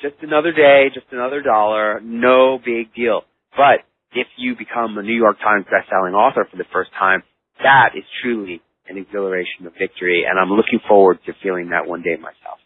just 0.02 0.16
another 0.22 0.52
day, 0.52 0.90
just 0.92 1.06
another 1.12 1.42
dollar, 1.42 2.00
no 2.02 2.58
big 2.58 2.92
deal. 2.94 3.22
But 3.56 3.86
if 4.12 4.26
you 4.36 4.56
become 4.56 4.98
a 4.98 5.02
New 5.02 5.16
York 5.16 5.38
Times 5.38 5.66
bestselling 5.66 6.14
author 6.14 6.46
for 6.50 6.56
the 6.56 6.68
first 6.72 6.90
time, 6.98 7.22
that 7.62 7.94
is 7.96 8.04
truly 8.22 8.60
an 8.88 8.98
exhilaration 8.98 9.66
of 9.66 9.72
victory, 9.78 10.26
and 10.28 10.38
I'm 10.38 10.50
looking 10.50 10.80
forward 10.88 11.18
to 11.26 11.32
feeling 11.42 11.70
that 11.70 11.86
one 11.86 12.02
day 12.02 12.16
myself. 12.16 12.58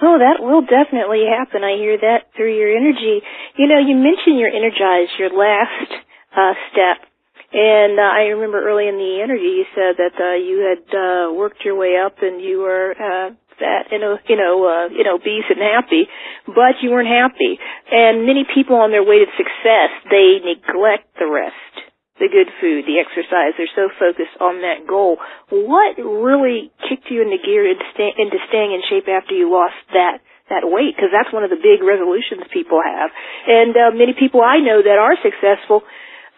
Oh, 0.00 0.16
that 0.16 0.40
will 0.40 0.62
definitely 0.62 1.26
happen. 1.26 1.64
I 1.64 1.76
hear 1.76 1.98
that 1.98 2.32
through 2.36 2.56
your 2.56 2.70
energy. 2.70 3.20
You 3.58 3.66
know, 3.66 3.80
you 3.82 3.96
mentioned 3.96 4.38
your 4.38 4.48
energized, 4.48 5.12
your 5.18 5.34
last 5.34 5.90
uh, 6.32 6.54
step. 6.72 7.10
And 7.52 7.98
uh, 7.98 8.06
I 8.06 8.30
remember 8.38 8.62
early 8.62 8.86
in 8.86 8.94
the 8.94 9.20
interview 9.24 9.60
you 9.60 9.66
said 9.74 9.98
that 9.98 10.14
uh, 10.14 10.38
you 10.38 10.62
had 10.62 10.86
uh, 10.94 11.34
worked 11.34 11.64
your 11.64 11.74
way 11.74 11.98
up 11.98 12.22
and 12.22 12.40
you 12.40 12.60
were 12.60 12.94
uh, 12.94 13.34
fat 13.60 13.92
and 13.92 14.00
uh, 14.00 14.16
you 14.24 14.34
know 14.40 14.64
uh, 14.64 14.86
you 14.88 15.04
know 15.04 15.20
obese 15.20 15.44
and 15.52 15.60
happy, 15.60 16.08
but 16.48 16.80
you 16.80 16.90
weren't 16.90 17.12
happy. 17.12 17.60
And 17.92 18.24
many 18.24 18.48
people 18.48 18.80
on 18.80 18.90
their 18.90 19.04
way 19.04 19.20
to 19.20 19.28
success 19.36 19.92
they 20.08 20.40
neglect 20.40 21.12
the 21.20 21.28
rest, 21.28 21.74
the 22.16 22.32
good 22.32 22.48
food, 22.58 22.88
the 22.88 22.96
exercise. 22.96 23.54
They're 23.60 23.76
so 23.76 23.92
focused 23.92 24.40
on 24.40 24.64
that 24.64 24.88
goal. 24.88 25.20
What 25.52 26.00
really 26.00 26.72
kicked 26.88 27.12
you 27.12 27.20
into 27.20 27.36
gear 27.38 27.68
into, 27.68 27.84
stay, 27.92 28.16
into 28.16 28.40
staying 28.48 28.72
in 28.72 28.80
shape 28.88 29.06
after 29.06 29.36
you 29.36 29.52
lost 29.52 29.76
that 29.92 30.24
that 30.48 30.64
weight? 30.64 30.96
Because 30.96 31.12
that's 31.12 31.30
one 31.30 31.44
of 31.44 31.52
the 31.52 31.60
big 31.60 31.84
resolutions 31.84 32.48
people 32.48 32.80
have. 32.80 33.12
And 33.46 33.76
uh, 33.76 33.92
many 33.92 34.16
people 34.16 34.40
I 34.40 34.58
know 34.64 34.80
that 34.80 34.98
are 34.98 35.14
successful, 35.20 35.84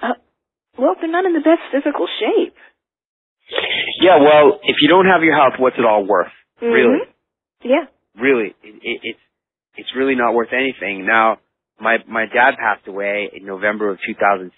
uh, 0.02 0.18
well, 0.76 0.98
they're 0.98 1.10
not 1.10 1.24
in 1.24 1.32
the 1.32 1.46
best 1.46 1.62
physical 1.70 2.10
shape. 2.18 2.58
Yeah, 4.00 4.18
well, 4.18 4.60
if 4.62 4.76
you 4.80 4.88
don't 4.88 5.06
have 5.06 5.22
your 5.22 5.36
health, 5.36 5.54
what's 5.58 5.76
it 5.78 5.84
all 5.84 6.04
worth? 6.04 6.32
Mm-hmm. 6.62 6.72
Really? 6.72 7.02
Yeah. 7.64 7.86
Really, 8.20 8.54
it, 8.62 8.74
it, 8.82 9.00
it's 9.02 9.24
it's 9.76 9.88
really 9.96 10.14
not 10.14 10.34
worth 10.34 10.52
anything. 10.52 11.06
Now, 11.06 11.38
my 11.80 11.98
my 12.08 12.26
dad 12.26 12.56
passed 12.58 12.86
away 12.86 13.30
in 13.34 13.46
November 13.46 13.90
of 13.90 13.98
2006, 14.06 14.52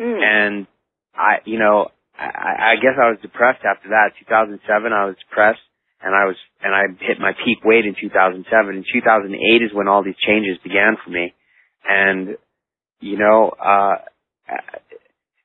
Mm. 0.00 0.22
and 0.24 0.66
I, 1.14 1.44
you 1.44 1.58
know, 1.58 1.88
I, 2.18 2.72
I 2.72 2.74
guess 2.80 2.96
I 2.96 3.10
was 3.10 3.18
depressed 3.20 3.60
after 3.62 3.90
that. 3.90 4.12
2007, 4.20 4.64
I 4.90 5.04
was 5.04 5.16
depressed, 5.28 5.60
and 6.00 6.14
I 6.14 6.24
was 6.24 6.36
and 6.62 6.74
I 6.74 6.88
hit 7.04 7.20
my 7.20 7.32
peak 7.44 7.58
weight 7.62 7.84
in 7.84 7.94
2007. 8.00 8.74
In 8.74 8.84
2008 8.88 9.62
is 9.62 9.70
when 9.74 9.88
all 9.88 10.02
these 10.02 10.16
changes 10.26 10.56
began 10.64 10.96
for 11.04 11.10
me, 11.10 11.34
and 11.86 12.38
you 13.00 13.18
know, 13.18 13.52
uh, 13.60 13.96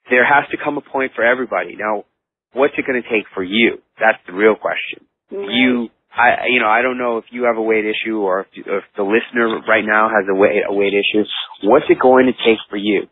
there 0.10 0.26
has 0.26 0.50
to 0.52 0.58
come 0.64 0.78
a 0.78 0.82
point 0.82 1.12
for 1.16 1.24
everybody. 1.26 1.76
Now, 1.78 2.06
what's 2.54 2.74
it 2.78 2.86
going 2.88 3.02
to 3.02 3.10
take 3.10 3.26
for 3.34 3.44
you? 3.44 3.80
That's 4.00 4.20
the 4.28 4.34
real 4.34 4.56
question. 4.56 5.06
Right. 5.32 5.50
You, 5.52 5.90
I, 6.18 6.48
you 6.50 6.60
know, 6.60 6.68
I 6.68 6.82
don't 6.82 6.98
know 6.98 7.18
if 7.18 7.26
you 7.32 7.44
have 7.44 7.58
a 7.58 7.62
weight 7.62 7.86
issue 7.86 8.18
or 8.18 8.42
if, 8.42 8.48
if 8.56 8.84
the 8.98 9.04
listener 9.04 9.62
right 9.68 9.86
now 9.86 10.10
has 10.10 10.26
a 10.30 10.36
weight, 10.36 10.64
a 10.68 10.74
weight 10.74 10.94
issue. 10.94 11.24
What's 11.64 11.86
it 11.90 12.00
going 12.02 12.26
to 12.26 12.34
take 12.34 12.58
for 12.70 12.78
you? 12.78 13.08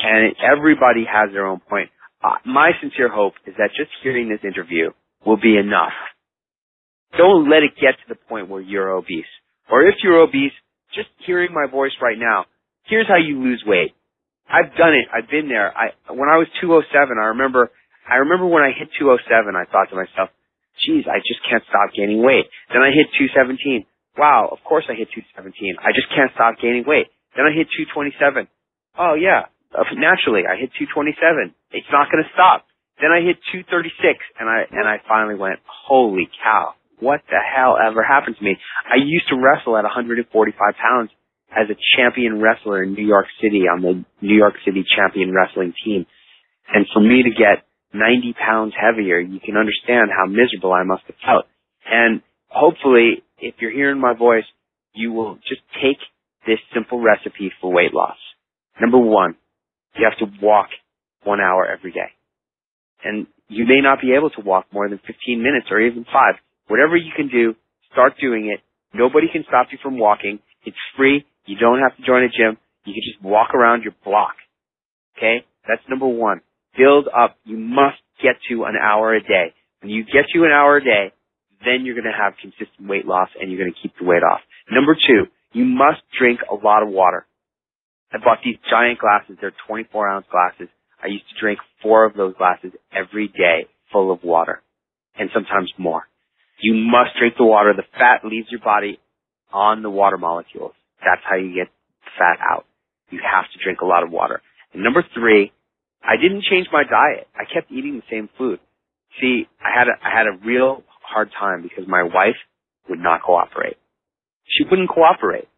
And 0.00 0.34
everybody 0.40 1.04
has 1.04 1.32
their 1.32 1.46
own 1.46 1.60
point. 1.60 1.90
Uh, 2.24 2.36
my 2.46 2.72
sincere 2.80 3.08
hope 3.08 3.34
is 3.46 3.54
that 3.58 3.70
just 3.76 3.90
hearing 4.02 4.28
this 4.28 4.40
interview 4.42 4.90
will 5.24 5.36
be 5.36 5.56
enough. 5.56 5.92
Don't 7.16 7.48
let 7.48 7.62
it 7.62 7.76
get 7.76 7.94
to 8.00 8.08
the 8.08 8.16
point 8.16 8.48
where 8.48 8.60
you're 8.60 8.90
obese. 8.90 9.30
Or 9.70 9.84
if 9.84 9.96
you're 10.02 10.20
obese, 10.20 10.52
just 10.94 11.08
hearing 11.26 11.52
my 11.52 11.70
voice 11.70 11.92
right 12.00 12.18
now, 12.18 12.46
here's 12.86 13.06
how 13.06 13.16
you 13.16 13.42
lose 13.42 13.62
weight. 13.66 13.94
I've 14.48 14.76
done 14.76 14.94
it. 14.94 15.06
I've 15.12 15.28
been 15.28 15.48
there. 15.48 15.76
I 15.76 15.90
when 16.12 16.28
I 16.28 16.38
was 16.38 16.46
207, 16.60 17.18
I 17.18 17.34
remember 17.34 17.70
I 18.08 18.16
remember 18.22 18.46
when 18.46 18.62
I 18.62 18.70
hit 18.70 18.88
207, 18.98 19.56
I 19.56 19.66
thought 19.66 19.90
to 19.90 19.96
myself, 19.96 20.30
"Geez, 20.84 21.04
I 21.08 21.18
just 21.20 21.40
can't 21.48 21.64
stop 21.68 21.94
gaining 21.94 22.22
weight." 22.22 22.46
Then 22.72 22.82
I 22.82 22.90
hit 22.90 23.08
217. 23.18 23.86
Wow, 24.16 24.48
of 24.50 24.58
course 24.64 24.84
I 24.88 24.94
hit 24.94 25.08
217. 25.12 25.76
I 25.78 25.92
just 25.92 26.08
can't 26.14 26.32
stop 26.32 26.58
gaining 26.60 26.84
weight. 26.86 27.08
Then 27.36 27.44
I 27.44 27.52
hit 27.52 27.68
227. 27.70 28.48
Oh 28.98 29.14
yeah, 29.14 29.52
naturally 29.92 30.48
I 30.48 30.56
hit 30.56 30.72
227. 30.78 31.52
It's 31.72 31.90
not 31.92 32.08
going 32.10 32.24
to 32.24 32.30
stop. 32.32 32.64
Then 33.00 33.12
I 33.12 33.20
hit 33.20 33.36
236 33.52 33.92
and 34.40 34.48
I 34.48 34.64
and 34.72 34.88
I 34.88 35.04
finally 35.04 35.36
went, 35.36 35.60
"Holy 35.68 36.28
cow. 36.42 36.74
What 36.98 37.20
the 37.28 37.36
hell 37.36 37.76
ever 37.76 38.02
happened 38.02 38.36
to 38.38 38.44
me?" 38.44 38.56
I 38.88 38.96
used 38.96 39.28
to 39.28 39.36
wrestle 39.36 39.76
at 39.76 39.84
145 39.84 40.32
pounds 40.80 41.10
as 41.52 41.68
a 41.68 41.76
champion 41.96 42.40
wrestler 42.40 42.82
in 42.82 42.94
New 42.94 43.06
York 43.06 43.26
City 43.40 43.68
on 43.68 43.82
the 43.82 44.04
New 44.20 44.36
York 44.36 44.54
City 44.64 44.84
champion 44.96 45.32
wrestling 45.32 45.74
team. 45.84 46.06
And 46.72 46.86
for 46.92 47.00
me 47.00 47.22
to 47.22 47.30
get 47.30 47.64
90 47.92 48.34
pounds 48.34 48.74
heavier, 48.74 49.20
you 49.20 49.40
can 49.40 49.56
understand 49.56 50.10
how 50.10 50.26
miserable 50.26 50.72
I 50.72 50.82
must 50.84 51.02
have 51.06 51.16
felt. 51.24 51.46
And 51.88 52.22
hopefully, 52.48 53.22
if 53.38 53.54
you're 53.60 53.72
hearing 53.72 54.00
my 54.00 54.14
voice, 54.14 54.44
you 54.94 55.12
will 55.12 55.36
just 55.48 55.62
take 55.82 55.98
this 56.46 56.58
simple 56.74 57.00
recipe 57.00 57.52
for 57.60 57.72
weight 57.72 57.94
loss. 57.94 58.16
Number 58.80 58.98
one, 58.98 59.36
you 59.96 60.08
have 60.08 60.18
to 60.18 60.34
walk 60.44 60.68
one 61.24 61.40
hour 61.40 61.66
every 61.66 61.92
day. 61.92 62.10
And 63.04 63.26
you 63.48 63.64
may 63.66 63.80
not 63.80 64.00
be 64.00 64.14
able 64.16 64.30
to 64.30 64.40
walk 64.40 64.66
more 64.72 64.88
than 64.88 64.98
15 65.06 65.42
minutes 65.42 65.68
or 65.70 65.80
even 65.80 66.04
five. 66.04 66.34
Whatever 66.68 66.96
you 66.96 67.12
can 67.14 67.28
do, 67.28 67.54
start 67.92 68.14
doing 68.20 68.52
it. 68.52 68.60
Nobody 68.96 69.26
can 69.32 69.44
stop 69.46 69.68
you 69.70 69.78
from 69.82 69.98
walking. 69.98 70.40
It's 70.64 70.76
free. 70.96 71.24
You 71.46 71.56
don't 71.58 71.80
have 71.80 71.96
to 71.96 72.02
join 72.02 72.24
a 72.24 72.28
gym. 72.28 72.58
You 72.84 72.94
can 72.94 73.02
just 73.04 73.22
walk 73.22 73.54
around 73.54 73.82
your 73.82 73.94
block. 74.04 74.34
Okay? 75.16 75.44
That's 75.68 75.82
number 75.88 76.06
one. 76.06 76.40
Build 76.76 77.08
up. 77.08 77.36
You 77.44 77.56
must 77.56 77.98
get 78.22 78.36
to 78.50 78.64
an 78.64 78.74
hour 78.80 79.14
a 79.14 79.20
day. 79.20 79.54
When 79.80 79.90
you 79.90 80.04
get 80.04 80.26
to 80.34 80.44
an 80.44 80.50
hour 80.50 80.76
a 80.76 80.84
day, 80.84 81.12
then 81.64 81.84
you're 81.84 81.94
going 81.94 82.10
to 82.10 82.16
have 82.16 82.34
consistent 82.40 82.88
weight 82.88 83.06
loss 83.06 83.28
and 83.40 83.50
you're 83.50 83.60
going 83.60 83.72
to 83.72 83.80
keep 83.80 83.92
the 83.98 84.06
weight 84.06 84.22
off. 84.22 84.40
Number 84.70 84.94
two, 84.94 85.26
you 85.52 85.64
must 85.64 86.02
drink 86.18 86.40
a 86.50 86.54
lot 86.54 86.82
of 86.82 86.88
water. 86.88 87.26
I 88.12 88.18
bought 88.18 88.38
these 88.44 88.56
giant 88.70 88.98
glasses. 88.98 89.36
They're 89.40 89.54
24 89.66 90.08
ounce 90.08 90.26
glasses. 90.30 90.68
I 91.02 91.08
used 91.08 91.28
to 91.28 91.40
drink 91.40 91.58
four 91.82 92.04
of 92.04 92.14
those 92.14 92.34
glasses 92.36 92.72
every 92.92 93.28
day 93.28 93.68
full 93.92 94.12
of 94.12 94.22
water 94.22 94.62
and 95.18 95.30
sometimes 95.32 95.72
more. 95.78 96.02
You 96.60 96.74
must 96.74 97.18
drink 97.18 97.34
the 97.38 97.44
water. 97.44 97.74
The 97.76 97.84
fat 97.92 98.24
leaves 98.24 98.48
your 98.50 98.60
body 98.60 98.98
on 99.52 99.82
the 99.82 99.90
water 99.90 100.18
molecules. 100.18 100.72
That's 101.04 101.22
how 101.28 101.36
you 101.36 101.54
get 101.54 101.68
fat 102.18 102.38
out. 102.40 102.64
You 103.10 103.20
have 103.22 103.44
to 103.52 103.62
drink 103.62 103.80
a 103.80 103.86
lot 103.86 104.02
of 104.02 104.10
water. 104.10 104.40
And 104.72 104.82
number 104.82 105.04
three, 105.14 105.52
I 106.02 106.16
didn't 106.20 106.44
change 106.44 106.68
my 106.72 106.82
diet. 106.84 107.26
I 107.34 107.44
kept 107.52 107.70
eating 107.70 107.96
the 107.96 108.06
same 108.10 108.28
food. 108.38 108.60
See, 109.20 109.46
I 109.60 109.70
had 109.76 109.88
a, 109.88 109.96
I 110.04 110.10
had 110.16 110.26
a 110.26 110.44
real 110.44 110.84
hard 111.02 111.30
time 111.38 111.62
because 111.62 111.84
my 111.88 112.02
wife 112.02 112.36
would 112.88 112.98
not 112.98 113.22
cooperate. 113.22 113.76
She 114.46 114.64
wouldn't 114.68 114.90
cooperate. 114.90 115.48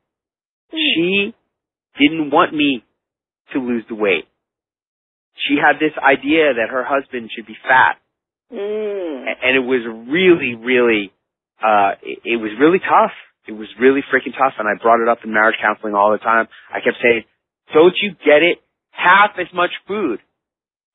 She 0.71 1.35
didn't 1.99 2.31
want 2.31 2.55
me 2.55 2.85
to 3.53 3.59
lose 3.59 3.85
the 3.89 3.95
weight. 3.95 4.25
She 5.47 5.57
had 5.57 5.77
this 5.79 5.97
idea 5.97 6.55
that 6.55 6.69
her 6.71 6.85
husband 6.85 7.31
should 7.35 7.47
be 7.47 7.57
fat. 7.63 7.97
Mm. 8.53 9.25
And 9.43 9.57
it 9.57 9.65
was 9.65 9.85
really, 10.09 10.55
really, 10.55 11.13
uh, 11.63 11.93
it, 12.03 12.19
it 12.25 12.37
was 12.37 12.53
really 12.59 12.79
tough. 12.79 13.13
It 13.47 13.53
was 13.53 13.69
really 13.81 14.01
freaking 14.13 14.37
tough 14.37 14.55
and 14.59 14.69
I 14.69 14.81
brought 14.81 15.01
it 15.01 15.09
up 15.09 15.19
in 15.25 15.33
marriage 15.33 15.57
counseling 15.61 15.95
all 15.95 16.13
the 16.13 16.19
time. 16.19 16.49
I 16.71 16.81
kept 16.81 16.99
saying, 17.03 17.25
don't 17.73 17.95
you 18.01 18.13
get 18.25 18.43
it? 18.43 18.59
Half 18.91 19.39
as 19.39 19.47
much 19.55 19.71
food. 19.87 20.21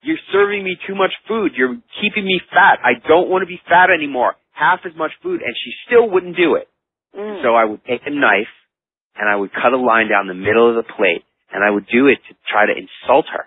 You're 0.04 0.22
serving 0.32 0.64
me 0.64 0.76
too 0.86 0.96
much 0.96 1.12
food. 1.28 1.54
You're 1.56 1.80
keeping 2.04 2.26
me 2.26 2.40
fat. 2.52 2.80
I 2.84 3.00
don't 3.08 3.30
want 3.30 3.42
to 3.42 3.48
be 3.48 3.60
fat 3.68 3.88
anymore. 3.90 4.36
Half 4.52 4.82
as 4.86 4.92
much 4.96 5.12
food. 5.24 5.42
And 5.42 5.56
she 5.56 5.72
still 5.88 6.10
wouldn't 6.10 6.36
do 6.36 6.56
it. 6.56 6.68
Mm. 7.16 7.42
So 7.42 7.56
I 7.56 7.64
would 7.64 7.84
take 7.86 8.04
a 8.06 8.12
knife 8.12 8.52
and 9.16 9.30
I 9.30 9.36
would 9.36 9.54
cut 9.54 9.72
a 9.72 9.80
line 9.80 10.10
down 10.10 10.28
the 10.28 10.38
middle 10.38 10.68
of 10.68 10.76
the 10.76 10.84
plate 10.84 11.24
and 11.52 11.64
I 11.64 11.70
would 11.70 11.88
do 11.88 12.08
it 12.08 12.20
to 12.28 12.36
try 12.50 12.66
to 12.66 12.76
insult 12.76 13.26
her, 13.32 13.46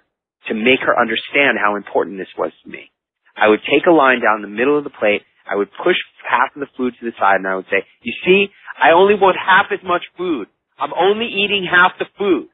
to 0.48 0.54
make 0.54 0.80
her 0.80 0.94
understand 0.96 1.58
how 1.60 1.76
important 1.76 2.16
this 2.16 2.32
was 2.38 2.52
to 2.64 2.70
me. 2.70 2.88
I 3.36 3.48
would 3.48 3.60
take 3.66 3.84
a 3.86 3.92
line 3.92 4.22
down 4.22 4.40
the 4.40 4.48
middle 4.48 4.78
of 4.78 4.84
the 4.84 4.94
plate. 4.94 5.22
I 5.44 5.56
would 5.56 5.68
push 5.84 5.98
half 6.24 6.54
of 6.56 6.60
the 6.60 6.70
food 6.76 6.94
to 6.98 7.04
the 7.04 7.12
side 7.18 7.36
and 7.42 7.46
I 7.46 7.56
would 7.56 7.68
say, 7.68 7.84
you 8.02 8.14
see, 8.24 8.48
I 8.80 8.96
only 8.96 9.14
want 9.14 9.36
half 9.36 9.66
as 9.74 9.84
much 9.84 10.02
food. 10.16 10.48
I'm 10.78 10.94
only 10.94 11.26
eating 11.26 11.66
half 11.68 11.98
the 11.98 12.06
food. 12.16 12.48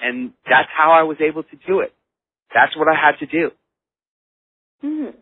And 0.00 0.32
that's 0.48 0.70
how 0.72 0.92
I 0.92 1.02
was 1.02 1.18
able 1.20 1.42
to 1.42 1.56
do 1.66 1.80
it. 1.80 1.92
That's 2.54 2.76
what 2.76 2.88
I 2.88 2.94
had 2.94 3.18
to 3.20 3.26
do. 3.26 3.50
Mm. 4.84 5.14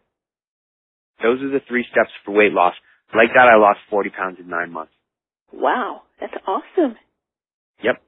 Those 1.22 1.42
are 1.42 1.50
the 1.50 1.60
three 1.68 1.84
steps 1.90 2.10
for 2.24 2.32
weight 2.32 2.52
loss. 2.52 2.74
Like 3.14 3.30
that, 3.34 3.48
I 3.48 3.56
lost 3.58 3.80
40 3.90 4.10
pounds 4.10 4.38
in 4.40 4.48
nine 4.48 4.72
months. 4.72 4.92
Wow, 5.52 6.02
that's 6.20 6.34
awesome. 6.46 6.96
Yep. 7.82 8.00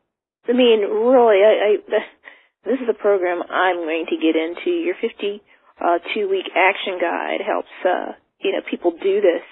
I 0.49 0.53
mean, 0.53 0.81
really, 0.81 1.43
I, 1.43 1.77
I 1.91 1.99
this 2.65 2.79
is 2.79 2.89
a 2.89 2.95
program 2.95 3.43
I'm 3.43 3.83
going 3.83 4.07
to 4.11 4.17
get 4.17 4.39
into. 4.39 4.71
Your 4.71 4.95
52 5.01 5.43
uh, 5.83 5.99
week 6.31 6.47
action 6.55 6.99
guide 7.01 7.43
helps 7.43 7.75
uh, 7.85 8.15
you 8.39 8.53
know 8.53 8.63
people 8.71 8.93
do 8.93 9.21
this. 9.21 9.43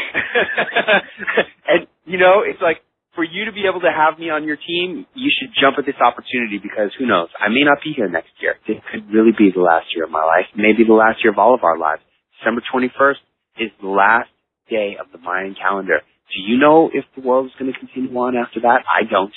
and 1.68 1.86
you 2.04 2.18
know, 2.18 2.42
it's 2.42 2.60
like 2.60 2.82
for 3.14 3.22
you 3.22 3.46
to 3.46 3.52
be 3.52 3.70
able 3.70 3.80
to 3.80 3.92
have 3.94 4.18
me 4.18 4.30
on 4.30 4.44
your 4.44 4.58
team, 4.58 5.06
you 5.14 5.30
should 5.30 5.54
jump 5.54 5.78
at 5.78 5.86
this 5.86 5.94
opportunity 6.02 6.58
because 6.58 6.90
who 6.98 7.06
knows? 7.06 7.30
I 7.38 7.48
may 7.48 7.62
not 7.62 7.78
be 7.82 7.94
here 7.94 8.10
next 8.10 8.34
year. 8.42 8.58
This 8.66 8.82
could 8.90 9.06
really 9.14 9.30
be 9.30 9.54
the 9.54 9.62
last 9.62 9.94
year 9.94 10.04
of 10.04 10.10
my 10.10 10.26
life, 10.26 10.50
maybe 10.58 10.82
the 10.82 10.98
last 10.98 11.22
year 11.22 11.32
of 11.32 11.38
all 11.38 11.54
of 11.54 11.62
our 11.62 11.78
lives. 11.78 12.02
December 12.38 12.62
21st 12.66 13.22
is 13.62 13.70
the 13.80 13.88
last 13.88 14.30
day 14.68 14.98
of 14.98 15.06
the 15.14 15.18
Mayan 15.18 15.54
calendar. 15.54 16.02
Do 16.02 16.38
you 16.42 16.58
know 16.58 16.90
if 16.92 17.04
the 17.14 17.22
world 17.22 17.46
is 17.46 17.52
going 17.58 17.72
to 17.72 17.78
continue 17.78 18.10
on 18.18 18.34
after 18.36 18.60
that? 18.66 18.82
I 18.90 19.06
don't. 19.06 19.32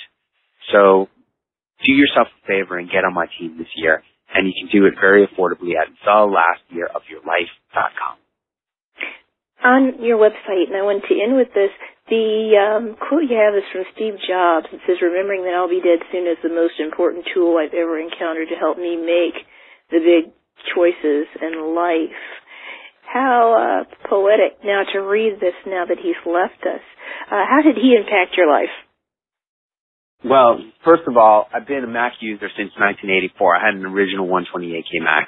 So 0.74 1.06
do 1.86 1.92
yourself 1.92 2.28
a 2.34 2.40
favor 2.46 2.78
and 2.78 2.90
get 2.90 3.04
on 3.06 3.14
my 3.14 3.26
team 3.38 3.56
this 3.58 3.70
year. 3.76 4.02
And 4.34 4.46
you 4.46 4.52
can 4.52 4.68
do 4.68 4.84
it 4.86 4.94
very 5.00 5.26
affordably 5.26 5.72
at 5.78 5.88
thelastyearofyourlife.com. 6.04 8.18
On 9.64 9.98
your 9.98 10.18
website, 10.18 10.70
and 10.70 10.78
I 10.78 10.86
want 10.86 11.02
to 11.08 11.18
end 11.18 11.34
with 11.34 11.50
this, 11.50 11.74
the 12.06 12.54
um, 12.56 12.84
quote 12.94 13.26
you 13.26 13.36
have 13.36 13.58
is 13.58 13.66
from 13.74 13.84
Steve 13.92 14.14
Jobs. 14.22 14.70
It 14.72 14.80
says, 14.86 15.02
remembering 15.02 15.42
that 15.44 15.58
I'll 15.58 15.68
be 15.68 15.82
dead 15.82 15.98
soon 16.08 16.30
is 16.30 16.38
the 16.42 16.54
most 16.54 16.78
important 16.78 17.26
tool 17.34 17.58
I've 17.58 17.74
ever 17.74 17.98
encountered 17.98 18.48
to 18.48 18.56
help 18.56 18.78
me 18.78 18.94
make 18.96 19.34
the 19.90 19.98
big 19.98 20.32
choices 20.74 21.26
in 21.42 21.74
life 21.74 22.22
how 23.08 23.56
uh, 23.56 24.08
poetic 24.08 24.60
now 24.64 24.82
to 24.92 24.98
read 25.00 25.40
this 25.40 25.56
now 25.66 25.84
that 25.88 25.96
he's 25.96 26.18
left 26.26 26.60
us. 26.62 26.84
Uh, 27.32 27.44
how 27.48 27.60
did 27.64 27.76
he 27.76 27.96
impact 27.96 28.36
your 28.36 28.50
life? 28.50 28.72
Well, 30.24 30.60
first 30.84 31.02
of 31.08 31.16
all, 31.16 31.48
I've 31.54 31.66
been 31.66 31.84
a 31.84 31.90
Mac 31.90 32.20
user 32.20 32.48
since 32.56 32.70
1984. 32.76 33.56
I 33.56 33.64
had 33.64 33.74
an 33.74 33.86
original 33.86 34.26
128K 34.26 35.00
Mac. 35.00 35.26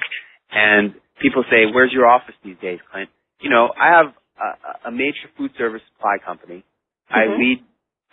And 0.51 0.93
people 1.21 1.43
say, 1.49 1.65
where's 1.73 1.93
your 1.93 2.07
office 2.07 2.35
these 2.43 2.57
days, 2.61 2.79
Clint? 2.91 3.09
You 3.39 3.49
know, 3.49 3.69
I 3.73 3.97
have 3.97 4.13
a, 4.41 4.89
a 4.89 4.91
major 4.91 5.29
food 5.37 5.51
service 5.57 5.81
supply 5.93 6.17
company. 6.25 6.63
Mm-hmm. 7.11 7.15
I 7.15 7.37
lead, 7.37 7.59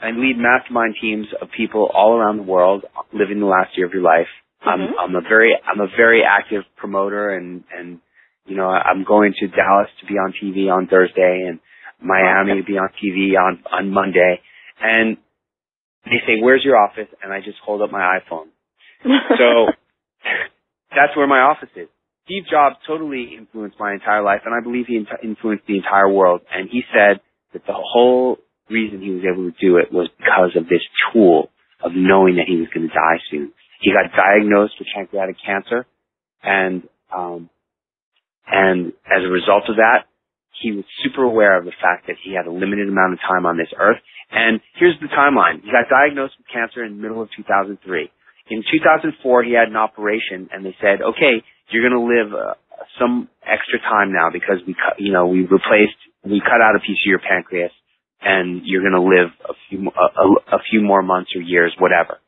I 0.01 0.07
lead 0.19 0.37
mastermind 0.37 0.97
teams 1.01 1.27
of 1.41 1.49
people 1.57 1.88
all 1.93 2.14
around 2.17 2.37
the 2.38 2.43
world 2.45 2.85
living 3.12 3.41
the 3.41 3.47
last 3.47 3.77
year 3.77 3.87
of 3.87 3.93
your 3.93 4.03
life. 4.03 4.29
Mm-hmm. 4.67 4.99
I'm, 4.99 5.17
I'm 5.17 5.25
a 5.25 5.29
very, 5.29 5.55
I'm 5.64 5.81
a 5.81 5.88
very 5.97 6.23
active 6.29 6.62
promoter 6.77 7.31
and, 7.31 7.64
and 7.77 8.01
you 8.47 8.57
know, 8.57 8.69
I'm 8.69 9.05
going 9.05 9.35
to 9.41 9.47
Dallas 9.49 9.88
to 10.01 10.07
be 10.07 10.14
on 10.14 10.33
TV 10.33 10.73
on 10.73 10.87
Thursday 10.88 11.45
and 11.47 11.61
Miami 12.01 12.61
to 12.61 12.64
be 12.64 12.79
on 12.79 12.88
TV 12.97 13.37
on, 13.38 13.62
on 13.71 13.91
Monday. 13.91 14.41
And 14.81 15.19
they 16.05 16.19
say, 16.27 16.41
where's 16.41 16.64
your 16.64 16.77
office? 16.77 17.09
And 17.23 17.33
I 17.33 17.41
just 17.41 17.59
hold 17.64 17.83
up 17.83 17.91
my 17.91 18.19
iPhone. 18.19 18.47
so 19.05 19.73
that's 20.91 21.17
where 21.17 21.27
my 21.27 21.41
office 21.41 21.69
is. 21.77 21.88
Steve 22.29 22.45
Jobs 22.45 22.77
totally 22.87 23.33
influenced 23.41 23.81
my 23.81 23.95
entire 23.95 24.23
life 24.23 24.45
and 24.45 24.53
I 24.53 24.61
believe 24.61 24.85
he 24.87 25.01
influenced 25.25 25.64
the 25.67 25.81
entire 25.81 26.12
world. 26.12 26.43
And 26.53 26.69
he 26.69 26.83
said 26.93 27.25
that 27.55 27.64
the 27.64 27.73
whole 27.73 28.37
reason 28.69 29.01
he 29.01 29.17
was 29.17 29.25
able 29.25 29.49
to 29.49 29.57
do 29.57 29.81
it 29.81 29.88
was 29.88 30.12
because 30.21 30.53
of 30.53 30.69
this 30.69 30.85
tool 31.09 31.49
of 31.81 31.93
knowing 31.97 32.37
that 32.37 32.45
he 32.45 32.61
was 32.61 32.69
going 32.69 32.85
to 32.85 32.93
die 32.93 33.17
soon. 33.33 33.57
He 33.81 33.97
got 33.97 34.12
diagnosed 34.12 34.77
with 34.79 34.93
pancreatic 34.95 35.37
cancer 35.41 35.88
and, 36.45 36.85
um, 37.17 37.49
and 38.45 38.93
as 39.09 39.25
a 39.25 39.33
result 39.33 39.64
of 39.73 39.81
that, 39.81 40.05
he 40.61 40.73
was 40.73 40.85
super 41.01 41.25
aware 41.25 41.57
of 41.57 41.64
the 41.64 41.77
fact 41.81 42.09
that 42.09 42.21
he 42.21 42.37
had 42.37 42.45
a 42.45 42.53
limited 42.53 42.88
amount 42.93 43.14
of 43.14 43.21
time 43.25 43.47
on 43.47 43.57
this 43.57 43.73
earth. 43.73 44.05
And 44.31 44.61
here's 44.77 45.01
the 45.01 45.09
timeline. 45.09 45.64
He 45.64 45.73
got 45.73 45.88
diagnosed 45.88 46.35
with 46.37 46.53
cancer 46.53 46.85
in 46.85 46.97
the 46.97 47.01
middle 47.01 47.23
of 47.23 47.31
2003. 47.33 47.81
In 48.51 48.64
2004, 48.69 49.45
he 49.45 49.53
had 49.57 49.69
an 49.69 49.77
operation 49.77 50.53
and 50.53 50.64
they 50.64 50.77
said, 50.81 51.01
okay, 51.01 51.41
you're 51.70 51.88
going 51.88 51.98
to 51.98 52.07
live 52.07 52.31
uh, 52.35 52.54
some 52.98 53.28
extra 53.42 53.78
time 53.81 54.12
now 54.12 54.31
because 54.33 54.59
we 54.66 54.74
cut, 54.74 54.98
you 54.98 55.12
know, 55.12 55.26
we 55.26 55.42
replaced, 55.42 55.98
we 56.24 56.40
cut 56.40 56.61
out 56.61 56.76
a 56.76 56.81
piece 56.81 56.98
of 57.04 57.09
your 57.09 57.20
pancreas 57.20 57.72
and 58.20 58.62
you're 58.64 58.83
going 58.83 58.98
to 58.98 59.07
live 59.07 59.31
a 59.48 59.54
few, 59.68 59.87
a, 59.88 60.57
a 60.57 60.61
few 60.70 60.83
more 60.83 61.02
months 61.02 61.31
or 61.37 61.42
years, 61.42 61.74
whatever. 61.78 62.18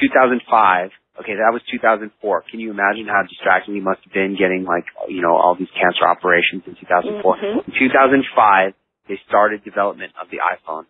2005, 0.00 0.90
Okay, 1.16 1.32
that 1.32 1.48
was 1.48 1.64
2004. 1.72 2.12
Can 2.50 2.60
you 2.60 2.68
imagine 2.68 3.08
how 3.08 3.24
distracting 3.24 3.72
we 3.72 3.80
must 3.80 4.04
have 4.04 4.12
been 4.12 4.36
getting 4.36 4.68
like, 4.68 4.84
you 5.08 5.24
know, 5.24 5.32
all 5.32 5.56
these 5.56 5.72
cancer 5.72 6.04
operations 6.04 6.68
in 6.68 6.76
2004? 6.76 7.24
Mm-hmm. 7.24 7.72
In 7.72 7.72
2005, 7.72 8.76
they 9.08 9.16
started 9.24 9.64
development 9.64 10.12
of 10.20 10.28
the 10.28 10.44
iPhone. 10.44 10.84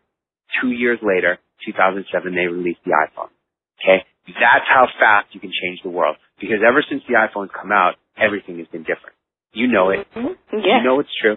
Two 0.59 0.75
years 0.75 0.99
later, 0.99 1.38
2007, 1.62 2.11
they 2.35 2.51
released 2.51 2.83
the 2.83 2.99
iPhone. 2.99 3.31
Okay? 3.79 4.03
That's 4.27 4.66
how 4.66 4.90
fast 4.99 5.31
you 5.31 5.38
can 5.38 5.55
change 5.55 5.79
the 5.87 5.94
world. 5.94 6.18
Because 6.40 6.61
ever 6.66 6.85
since 6.88 7.03
the 7.09 7.14
iPhone's 7.14 7.51
come 7.55 7.72
out, 7.72 7.94
everything 8.16 8.59
has 8.59 8.68
been 8.68 8.83
different. 8.83 9.16
You 9.53 9.68
know 9.68 9.90
it. 9.90 10.07
Mm-hmm. 10.14 10.37
Yeah. 10.53 10.79
You 10.79 10.85
know 10.85 11.01
it's 11.01 11.14
true. 11.20 11.37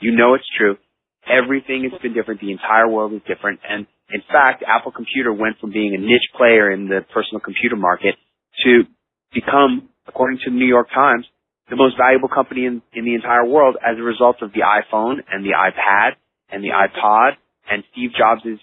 You 0.00 0.12
know 0.12 0.34
it's 0.34 0.48
true. 0.58 0.76
Everything 1.24 1.88
has 1.88 2.00
been 2.02 2.12
different. 2.12 2.40
The 2.40 2.52
entire 2.52 2.88
world 2.88 3.14
is 3.14 3.22
different. 3.26 3.60
And 3.64 3.86
in 4.12 4.20
fact, 4.28 4.62
Apple 4.66 4.92
Computer 4.92 5.32
went 5.32 5.56
from 5.60 5.72
being 5.72 5.94
a 5.94 5.98
niche 5.98 6.28
player 6.36 6.70
in 6.70 6.88
the 6.88 7.00
personal 7.12 7.40
computer 7.40 7.76
market 7.76 8.16
to 8.64 8.84
become, 9.32 9.88
according 10.06 10.38
to 10.44 10.50
the 10.50 10.56
New 10.56 10.68
York 10.68 10.88
Times, 10.94 11.24
the 11.70 11.76
most 11.76 11.96
valuable 11.96 12.28
company 12.28 12.66
in, 12.66 12.82
in 12.92 13.04
the 13.04 13.14
entire 13.14 13.46
world 13.46 13.76
as 13.80 13.96
a 13.98 14.02
result 14.02 14.36
of 14.42 14.52
the 14.52 14.60
iPhone 14.60 15.24
and 15.32 15.44
the 15.44 15.56
iPad 15.56 16.20
and 16.50 16.62
the 16.62 16.68
iPod 16.68 17.40
and 17.70 17.82
Steve 17.92 18.10
Jobs' 18.12 18.60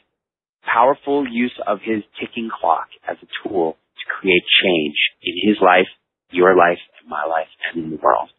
powerful 0.61 1.25
use 1.27 1.57
of 1.65 1.79
his 1.83 2.03
ticking 2.19 2.49
clock 2.53 2.87
as 3.09 3.17
a 3.23 3.27
tool 3.41 3.73
to 3.73 3.80
create 4.19 4.43
change 4.63 4.97
in 5.23 5.35
his 5.47 5.57
life, 5.61 5.87
your 6.31 6.55
life, 6.55 6.79
and 6.99 7.09
my 7.09 7.23
life, 7.25 7.47
and 7.71 7.85
in 7.85 7.89
the 7.91 8.01
world. 8.01 8.29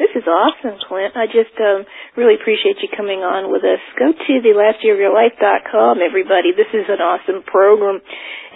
This 0.00 0.16
is 0.16 0.24
awesome, 0.26 0.80
Clint. 0.88 1.12
I 1.14 1.26
just 1.26 1.52
um, 1.60 1.84
really 2.16 2.34
appreciate 2.34 2.80
you 2.80 2.88
coming 2.96 3.20
on 3.20 3.52
with 3.52 3.60
us. 3.62 3.84
Go 3.98 4.12
to 4.12 4.34
the 4.40 4.56
lastyearofyourlife.com, 4.56 5.98
everybody. 6.00 6.56
This 6.56 6.72
is 6.72 6.88
an 6.88 7.04
awesome 7.04 7.42
program. 7.44 8.00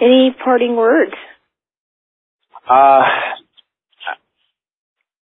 Any 0.01 0.35
parting 0.43 0.75
words? 0.75 1.13
Uh, 2.67 3.05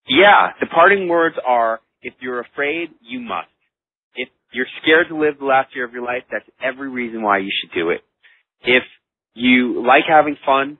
yeah, 0.06 0.52
the 0.60 0.66
parting 0.66 1.08
words 1.08 1.34
are, 1.44 1.80
if 2.00 2.14
you're 2.20 2.40
afraid, 2.40 2.90
you 3.00 3.18
must. 3.18 3.48
If 4.14 4.28
you're 4.52 4.70
scared 4.82 5.08
to 5.08 5.18
live 5.18 5.38
the 5.40 5.46
last 5.46 5.74
year 5.74 5.84
of 5.84 5.92
your 5.92 6.04
life, 6.04 6.22
that's 6.30 6.46
every 6.62 6.90
reason 6.90 7.22
why 7.22 7.38
you 7.38 7.50
should 7.50 7.74
do 7.74 7.90
it. 7.90 8.02
If 8.62 8.84
you 9.34 9.84
like 9.86 10.04
having 10.08 10.36
fun, 10.44 10.78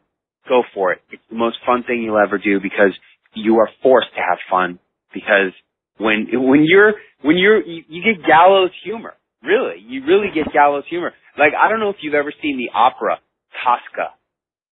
go 0.48 0.62
for 0.74 0.92
it. 0.92 1.00
It's 1.10 1.22
the 1.30 1.36
most 1.36 1.58
fun 1.66 1.84
thing 1.86 2.02
you'll 2.02 2.22
ever 2.22 2.38
do 2.38 2.60
because 2.60 2.92
you 3.34 3.56
are 3.58 3.68
forced 3.82 4.08
to 4.14 4.20
have 4.20 4.38
fun 4.50 4.78
because 5.12 5.52
when, 5.98 6.26
when 6.32 6.64
you're, 6.66 6.94
when 7.22 7.36
you're, 7.36 7.62
you, 7.62 7.82
you 7.88 8.02
get 8.02 8.26
gallows 8.26 8.70
humor. 8.84 9.14
Really. 9.42 9.76
You 9.86 10.06
really 10.06 10.28
get 10.34 10.52
gallows 10.52 10.84
humor. 10.88 11.12
Like, 11.38 11.52
I 11.52 11.68
don't 11.68 11.80
know 11.80 11.90
if 11.90 11.96
you've 12.00 12.14
ever 12.14 12.32
seen 12.40 12.56
the 12.56 12.76
opera 12.76 13.18
Tosca. 13.62 14.14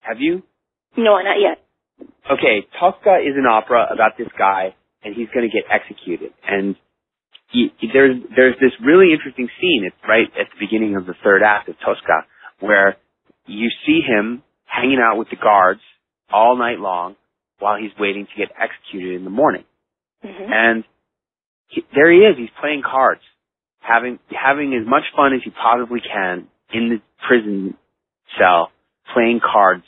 Have 0.02 0.18
you? 0.20 0.44
No, 0.98 1.18
not 1.22 1.40
yet. 1.40 1.64
Okay, 2.30 2.68
Tosca 2.80 3.24
is 3.24 3.36
an 3.38 3.46
opera 3.46 3.88
about 3.94 4.18
this 4.18 4.28
guy, 4.38 4.76
and 5.04 5.16
he's 5.16 5.30
going 5.34 5.50
to 5.50 5.54
get 5.54 5.66
executed. 5.72 6.34
And 6.46 6.76
he, 7.52 7.70
he, 7.80 7.88
there's 7.92 8.18
there's 8.36 8.56
this 8.60 8.74
really 8.84 9.14
interesting 9.14 9.48
scene. 9.60 9.88
It's 9.88 9.96
right 10.08 10.28
at 10.36 10.48
the 10.52 10.60
beginning 10.60 10.96
of 10.96 11.06
the 11.06 11.16
third 11.24 11.42
act 11.44 11.70
of 11.70 11.76
Tosca, 11.80 12.28
where 12.60 12.98
you 13.48 13.70
see 13.86 14.02
him 14.06 14.44
hanging 14.66 15.00
out 15.02 15.18
with 15.18 15.30
the 15.30 15.36
guards 15.36 15.82
all 16.32 16.58
night 16.58 16.80
long 16.80 17.16
while 17.60 17.78
he's 17.78 17.92
waiting 18.00 18.26
to 18.26 18.38
get 18.38 18.54
executed 18.56 19.16
in 19.16 19.24
the 19.24 19.30
morning. 19.30 19.64
Mm-hmm. 20.24 20.52
And 20.52 20.84
he, 21.68 21.84
there 21.94 22.12
he 22.12 22.20
is. 22.20 22.38
He's 22.38 22.54
playing 22.60 22.84
cards, 22.84 23.22
having 23.80 24.20
having 24.30 24.74
as 24.74 24.88
much 24.88 25.04
fun 25.16 25.34
as 25.34 25.42
he 25.44 25.52
possibly 25.52 26.02
can 26.02 26.48
in 26.74 26.90
the 26.90 27.02
prison 27.28 27.76
cell, 28.38 28.72
playing 29.14 29.40
cards 29.40 29.84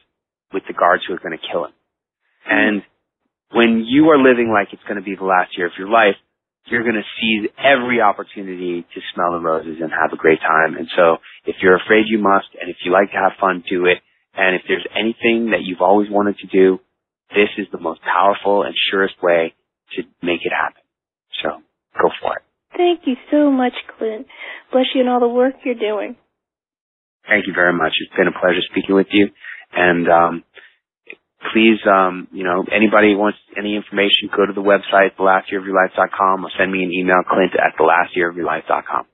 with 0.53 0.63
the 0.67 0.73
guards 0.73 1.03
who 1.07 1.13
are 1.13 1.19
going 1.19 1.37
to 1.37 1.47
kill 1.51 1.65
him. 1.65 1.73
And 2.49 2.81
when 3.51 3.85
you 3.85 4.09
are 4.09 4.17
living 4.17 4.51
like 4.51 4.69
it's 4.71 4.83
going 4.83 4.97
to 4.97 5.03
be 5.03 5.15
the 5.15 5.25
last 5.25 5.57
year 5.57 5.67
of 5.67 5.73
your 5.77 5.89
life, 5.89 6.15
you're 6.67 6.83
going 6.83 6.99
to 6.99 7.09
seize 7.19 7.49
every 7.57 8.01
opportunity 8.01 8.83
to 8.83 8.99
smell 9.13 9.31
the 9.31 9.39
roses 9.39 9.77
and 9.81 9.91
have 9.91 10.13
a 10.13 10.17
great 10.17 10.39
time. 10.39 10.75
And 10.77 10.87
so 10.95 11.17
if 11.45 11.55
you're 11.61 11.75
afraid 11.75 12.05
you 12.07 12.19
must, 12.19 12.47
and 12.59 12.69
if 12.69 12.77
you 12.83 12.91
like 12.91 13.11
to 13.11 13.17
have 13.17 13.39
fun, 13.39 13.63
do 13.69 13.85
it. 13.85 13.97
And 14.35 14.55
if 14.55 14.61
there's 14.67 14.85
anything 14.93 15.51
that 15.51 15.63
you've 15.63 15.81
always 15.81 16.09
wanted 16.09 16.37
to 16.39 16.47
do, 16.47 16.79
this 17.29 17.49
is 17.57 17.67
the 17.71 17.79
most 17.79 18.01
powerful 18.01 18.63
and 18.63 18.73
surest 18.91 19.15
way 19.21 19.53
to 19.95 20.03
make 20.21 20.41
it 20.43 20.53
happen. 20.53 20.81
So 21.43 21.61
go 21.99 22.09
for 22.21 22.37
it. 22.37 22.43
Thank 22.77 23.01
you 23.05 23.15
so 23.31 23.51
much, 23.51 23.73
Clint. 23.97 24.27
Bless 24.71 24.85
you 24.93 25.01
and 25.01 25.09
all 25.09 25.19
the 25.19 25.27
work 25.27 25.55
you're 25.65 25.75
doing. 25.75 26.15
Thank 27.27 27.47
you 27.47 27.53
very 27.53 27.73
much. 27.73 27.93
It's 27.99 28.15
been 28.15 28.27
a 28.27 28.39
pleasure 28.39 28.61
speaking 28.71 28.95
with 28.95 29.07
you. 29.11 29.29
And 29.73 30.07
um, 30.09 30.43
please, 31.53 31.79
um, 31.87 32.27
you 32.31 32.43
know, 32.43 32.63
anybody 32.71 33.15
wants 33.15 33.39
any 33.57 33.75
information, 33.75 34.29
go 34.35 34.45
to 34.45 34.53
the 34.53 34.61
website, 34.61 35.15
thelastyearofyourlife.com 35.17 36.45
or 36.45 36.51
send 36.57 36.71
me 36.71 36.83
an 36.83 36.91
email, 36.91 37.23
clint 37.27 37.53
at 37.55 37.77
thelastyearofyourlife.com. 37.79 39.05